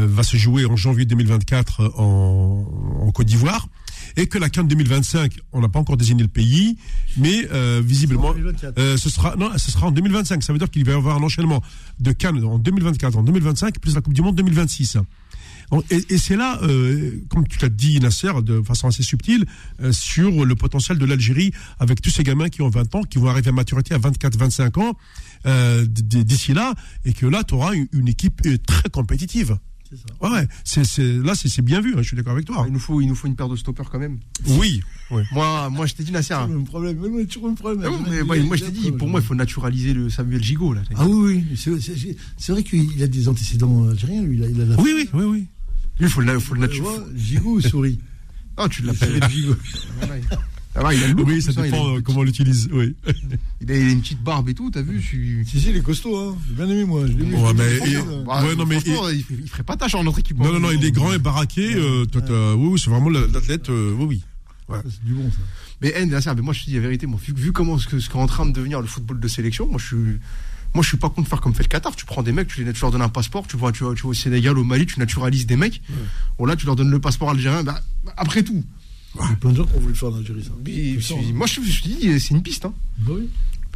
[0.00, 2.66] va se jouer en janvier 2024 euh, en,
[3.00, 3.68] en Côte d'Ivoire.
[4.16, 6.76] Et que la CAN 2025, on n'a pas encore désigné le pays,
[7.16, 8.78] mais euh, visiblement, 2024.
[8.78, 10.42] euh, ce sera non, ce sera en 2025.
[10.42, 11.62] Ça veut dire qu'il va y avoir un enchaînement
[11.98, 14.98] de Cannes en 2024, en 2025, plus la Coupe du Monde 2026.
[15.72, 19.46] Donc, et et c'est là, euh, comme tu l'as dit, Nasser, de façon assez subtile,
[19.82, 23.18] euh, sur le potentiel de l'Algérie avec tous ces gamins qui ont 20 ans, qui
[23.18, 24.92] vont arriver à maturité à 24-25 ans
[25.46, 29.58] euh, d'ici là, et que là, tu auras une, une équipe euh, très compétitive.
[29.94, 30.28] C'est ça.
[30.28, 32.64] Ouais, ouais, c'est, c'est, là, c'est, c'est bien vu, hein, je suis d'accord avec toi.
[32.66, 34.18] Il nous faut, il nous faut une paire de stoppers quand même.
[34.46, 35.22] Oui, oui.
[35.32, 36.34] Moi, moi, je t'ai dit Nasser.
[36.34, 36.98] C'est le même problème.
[37.00, 37.82] Mais ouais, toujours le problème.
[37.90, 40.72] Bon, mais moi, moi, je t'ai dit, pour moi, il faut naturaliser le Samuel Gigot
[40.74, 40.82] là.
[40.96, 41.56] Ah oui, oui.
[41.56, 44.36] C'est- C'est c'est vrai qu'il a des antécédents algériens, lui.
[44.38, 45.38] Il a, il a la- Oui, oui, oui, oui.
[45.98, 48.00] Lui, il faut le, faut le Tu natu- vois, Gigot ou souris
[48.56, 49.20] Ah, tu l'appelles.
[49.20, 49.54] le Gigot.
[50.74, 51.92] Voilà, il- Ah ouais, il a le look, Oui, ça tout il a dépend une
[51.94, 52.68] petite- comment on l'utilise.
[52.72, 52.94] Oui.
[53.60, 55.70] Il a il a une petite barbe et tout, t'as vu je suis- Si, si,
[55.70, 56.36] il est costaud, hein.
[56.48, 57.06] J'ai bien aimé, moi.
[57.06, 57.24] Je l'ai.
[57.24, 58.24] Ouais, mais-.
[58.26, 60.38] Bah, Ouais, non, mais- il, il ferait pas tâche en notre équipe.
[60.38, 61.74] Non, non, non, il est grand et baraqué.
[61.74, 63.68] euh, toi, t'as- oui, oui, c'est vraiment l'athlète.
[63.70, 64.22] euh, oui,
[64.68, 64.82] oui.
[64.88, 65.38] C'est du bon, ça.
[65.82, 67.78] Mais N, là, ça, mais moi je te dis la vérité, moi, vu, vu comment
[67.78, 69.96] ce que- ce qu'est en train de devenir le football de sélection, moi je suis.
[70.74, 71.94] Moi, je suis pas contre faire comme fait le Qatar.
[71.94, 73.46] Tu prends des mecs, tu, les, tu leur donnes un passeport.
[73.46, 75.80] Tu vois, tu vois, tu vois au Sénégal, au Mali, tu naturalises des mecs.
[76.36, 77.62] Bon, là, tu leur donnes le passeport algérien.
[77.62, 77.80] Bah,
[78.16, 78.64] après tout.
[79.14, 80.50] Il y a plein de gens qui ont voulu le faire en Algérie, ça.
[81.14, 81.32] Hein.
[81.34, 82.64] moi, je, je te dis, c'est une piste.
[82.64, 82.74] Hein.
[82.98, 83.28] Bah oui.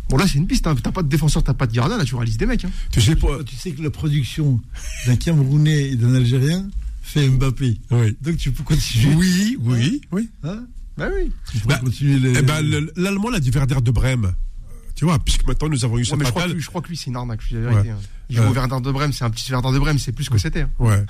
[0.09, 0.67] Bon, là, c'est une piste.
[0.67, 0.75] Hein.
[0.83, 2.65] T'as pas de défenseur, t'as pas de gardien, naturalise des mecs.
[2.65, 2.71] Hein.
[2.91, 3.43] Tu sais pas.
[3.45, 4.61] Tu sais que la production
[5.07, 6.69] d'un Camerounais et d'un Algérien
[7.03, 7.79] fait Mbappé.
[7.91, 8.17] Oui.
[8.23, 9.15] Donc tu peux continuer.
[9.15, 10.29] Oui, oui, oui.
[10.45, 10.65] Hein
[10.97, 11.31] Bah oui.
[11.53, 12.39] tu Bah, continuer les.
[12.39, 14.25] Eh ben, le- l'Allemand, la Werder de Brême.
[14.25, 16.67] euh, Tu vois, puisque maintenant nous avons eu Ouais, cette mais je crois, que je
[16.67, 17.41] crois que lui, c'est une arnaque.
[17.43, 17.89] Je dis la vérité.
[17.89, 17.95] Ouais.
[17.95, 17.99] hein.
[18.31, 18.49] Il joue Euh.
[18.51, 20.63] au Verdun de Brême, c'est un petit Verdun de Brême, c'est plus ce que c'était.
[20.63, 20.71] hein.
[20.79, 21.05] Ouais.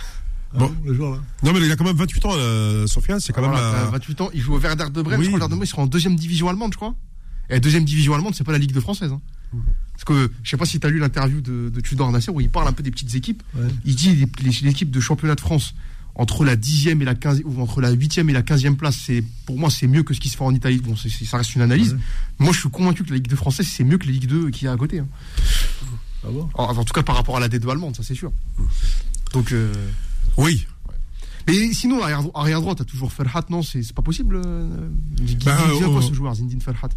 [0.55, 0.67] Ah bon.
[0.67, 1.19] bon, le joueur là.
[1.43, 3.21] Non, mais il a quand même 28 ans, euh, Sofiane.
[3.21, 3.51] C'est quand même.
[3.53, 5.21] t'as un- 28 ans, il joue au Werder de Brême.
[5.21, 5.27] Oui.
[5.27, 6.95] Je crois que Werder de Brême, ils seront en deuxième division allemande, je crois.
[7.51, 9.11] Et la deuxième division allemande, c'est pas la Ligue de française.
[9.13, 9.21] hein.
[9.93, 12.41] Parce que je sais pas si tu as lu l'interview de, de Tudor Nasser où
[12.41, 13.43] il parle un peu des petites équipes.
[13.57, 13.63] Ouais.
[13.85, 15.75] Il dit les, les, les équipes de championnat de France
[16.15, 19.23] entre la 10e et la 15 ou entre la 8e et la 15e place, c'est
[19.47, 20.79] pour moi c'est mieux que ce qui se fait en Italie.
[20.79, 21.93] Bon, ça reste une analyse.
[21.95, 21.99] Ouais.
[22.41, 24.51] Moi, je suis convaincu que la Ligue de française c'est mieux que la Ligue 2
[24.51, 24.99] qui est à côté.
[24.99, 25.07] hein.
[26.25, 26.49] Ah bon?
[26.55, 28.33] En, en tout cas par rapport à la D2 allemande, ça c'est sûr.
[29.33, 29.73] Donc euh,
[30.39, 30.67] Oui.
[31.47, 34.41] mais sinon arrière, droit, t'as toujours Ferhat, non, c'est c'est pas possible.
[34.45, 36.89] Euh, il Bah, il vient quoi euh, ce joueur, Zindine Ferhat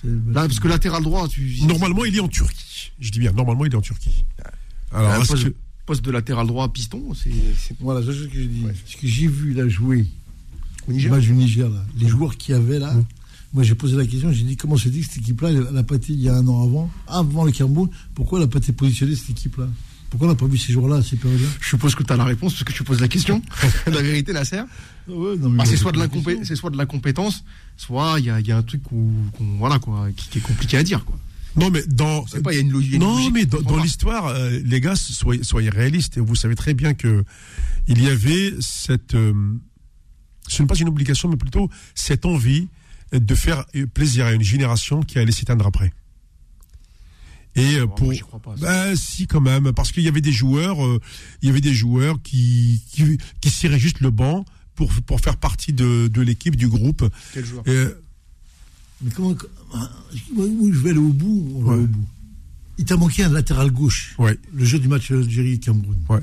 [0.00, 2.92] C'est- Là, parce que latéral droit, tu Normalement, il est en Turquie.
[3.00, 4.24] Je dis bien, normalement, il est en Turquie.
[4.92, 5.54] Alors, un est-ce poste, que-
[5.86, 8.64] poste de latéral droit piston, c'est c'est Voilà, c'est ce que j'ai dit.
[8.86, 10.06] Ce que j'ai vu là jouer,
[10.88, 11.10] au Niger.
[11.10, 12.94] match du Niger, là, les joueurs qu'il y avait là,
[13.52, 15.82] moi j'ai posé la question, j'ai dit comment se dit que cette équipe-là, elle n'a
[15.82, 18.58] pas été il y a un an avant, avant le Cameroun, pourquoi elle n'a pas
[18.58, 19.68] été positionnée cette équipe-là?
[20.10, 21.48] Pourquoi on n'a pas vu ces joueurs-là à ces périodes-là?
[21.60, 23.42] Je suppose que tu as la réponse parce que tu poses la question.
[23.86, 24.32] la vérité.
[24.34, 26.08] Ah ouais, mais Bah, moi, c'est soit la
[26.56, 27.44] soit de l'incompétence,
[27.76, 30.38] soit il y a, il y a un truc où, qu'on- voilà quoi, qui, qui
[30.38, 31.18] est compliqué à dire quoi.
[31.56, 32.24] Non, mais dans.
[32.26, 32.98] Je sais pas, il y a une logique.
[33.00, 36.16] Non, mais dans, dans l'histoire euh, les gars, soyez, soyez réalistes.
[36.16, 37.24] Et vous savez très bien que
[37.88, 39.14] il y avait cette.
[39.14, 39.32] euh,
[40.46, 42.68] ce n'est pas une obligation, mais plutôt cette envie
[43.12, 45.92] de faire plaisir à une génération qui allait s'éteindre après.
[47.58, 48.12] Et euh, Moi, pour.
[48.20, 48.54] crois pas.
[48.60, 51.00] Bah, si, quand même, parce qu'il y avait des joueurs, euh,
[51.42, 54.44] il y avait des joueurs qui, qui, qui ciraient juste le banc
[54.74, 57.04] pour, pour faire partie de, de l'équipe, du groupe.
[57.34, 58.00] Quel joueur Et, euh,
[59.02, 59.34] Mais comment.
[59.74, 62.06] je vais aller au bout, on va au bout.
[62.78, 65.96] Il t'a manqué un latéral gauche, ouais, le jeu du match Algérie-Cameroun.
[66.10, 66.20] ouais.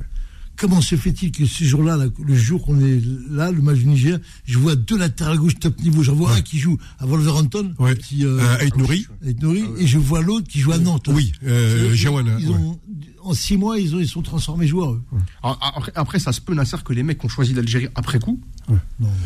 [0.58, 3.88] Comment se fait-il que ce jour-là, là, le jour qu'on est là, le match du
[3.88, 6.01] Niger, je vois deux latérales gauche top niveau.
[6.03, 7.95] J'en vois un qui joue à Wolverhampton, Ouais.
[7.95, 9.06] qui, euh, Euh, Aït Nouri,
[9.41, 11.10] Nouri, et je vois l'autre qui joue à Nantes.
[11.14, 12.38] oui, euh, Jawan,
[13.24, 14.91] En six mois, ils, ont, ils sont transformés joueurs.
[14.93, 15.01] eux.
[15.41, 18.39] Alors, après, après, ça se peut, Nasser, que les mecs ont choisi l'Algérie après coup.
[18.70, 18.78] Non.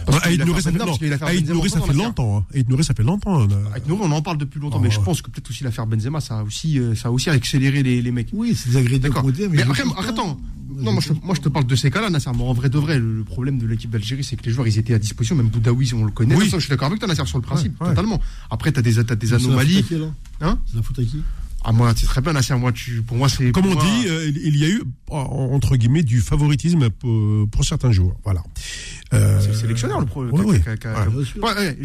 [0.08, 1.96] Ça fait, non, ça longtemps, fait Nasser.
[1.96, 2.38] longtemps.
[2.38, 2.46] hein.
[2.56, 3.42] Aït Nouri, ça fait longtemps.
[3.72, 5.86] Avec nous, on en parle depuis longtemps, Ah mais je pense que peut-être aussi l'affaire
[5.86, 8.30] Benzema, ça a aussi, euh, ça a aussi accéléré les, les mecs.
[8.32, 9.08] Oui, c'est des dit,
[9.52, 10.40] Mais, après, attends.
[10.80, 12.30] Non, moi je, te, moi je te parle de ces cas-là, Nasser.
[12.36, 14.78] Mais en vrai de vrai, le, problème de l'équipe d'Algérie, c'est que les joueurs, ils
[14.78, 15.36] étaient à disposition.
[15.36, 16.36] Même Boudaoui, on le connaît.
[16.36, 16.50] Oui.
[16.50, 17.94] Ça, je suis d'accord avec toi, Nasser, sur le principe, Ouais, ouais.
[17.94, 18.22] totalement.
[18.50, 19.84] Après, t'as des, t'as des C'est la faute à anomalies.
[19.84, 20.14] qui, alors?
[20.42, 20.60] Hein?
[20.68, 21.22] C'est la faute à qui?
[21.70, 22.55] Ah, moi, c'est très bien, Nasser.
[22.55, 23.51] Moi, tu, pour moi, c'est.
[23.51, 27.47] Comme on moi- dit, euh, il y a eu, en- entre guillemets, du favoritisme pour,
[27.49, 28.15] pour certains joueurs.
[28.24, 28.41] Voilà.
[29.13, 30.34] Euh, c'est le sélectionneur, le problème.
[30.34, 30.57] oui, oui.
[31.41, 31.78] Ouais.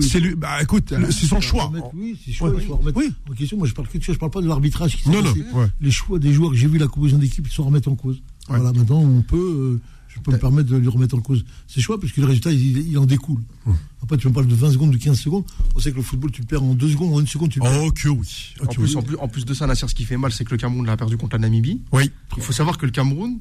[0.00, 1.64] C'est lui, bah écoute, c'est son choix.
[1.66, 2.50] remettre- Oui, c'est choix.
[2.50, 3.12] Ouais, il faut remettre oui.
[3.30, 3.56] en question.
[3.58, 4.12] Moi, je parle que de ça.
[4.12, 5.66] Je parle pas de l'arbitrage qui s'est Non, non, ouais.
[5.80, 8.20] Les choix des joueurs que j'ai vu la composition d'équipe, ils sont remettre en cause.
[8.48, 9.36] Voilà, maintenant, on peut.
[9.36, 9.80] euh,
[10.14, 12.50] je peux me permettre de lui remettre en cause ses choix, parce que le résultat,
[12.52, 13.40] il, il en découle.
[13.66, 13.76] Hum.
[14.02, 15.44] Après, tu me parles de 20 secondes, de 15 secondes.
[15.76, 17.58] On sait que le football, tu le perds en 2 secondes, en 1 seconde, tu
[17.60, 17.82] le perds.
[17.84, 18.54] Oh que oui.
[18.60, 18.96] Oh, En que plus, oui.
[18.96, 20.84] en, plus, en plus de ça, Nasser, ce qui fait mal, c'est que le Cameroun
[20.86, 21.80] l'a perdu contre la Namibie.
[21.92, 22.10] Oui.
[22.36, 23.38] Il faut savoir que le Cameroun,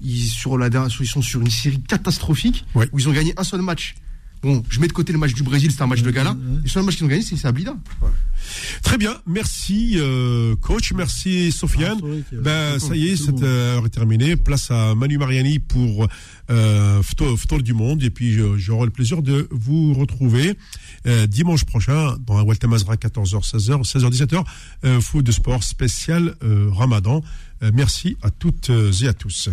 [0.00, 2.88] ils, sur la, dernière- ils sont sur une série catastrophique Ouais.
[2.92, 3.94] où ils ont gagné un seul match.
[4.42, 6.30] Bon, je mets de côté le match du Brésil, c'était un match de gala.
[6.32, 6.60] ouais.
[6.62, 7.76] Le seul match qu'ils ont gagné, c'est c'est à Blida.
[8.82, 9.14] Très bien.
[9.26, 10.92] Merci, euh, coach.
[10.92, 11.98] Merci, Sofiane.
[12.02, 14.36] Ah, c'est Ben, le ça y est, cette heure est terminée.
[14.36, 16.08] Place à Manu Mariani pour
[16.50, 17.02] euh,
[17.62, 18.02] du Monde.
[18.02, 20.56] Et puis, j'aurai le plaisir de vous retrouver
[21.06, 24.44] euh, dimanche prochain dans un Walter Mazra, 14h, 16h, 16h, 17h,
[24.84, 27.22] euh, foot de sport spécial euh, Ramadan.
[27.62, 28.70] Euh, merci à toutes
[29.02, 29.50] et à tous.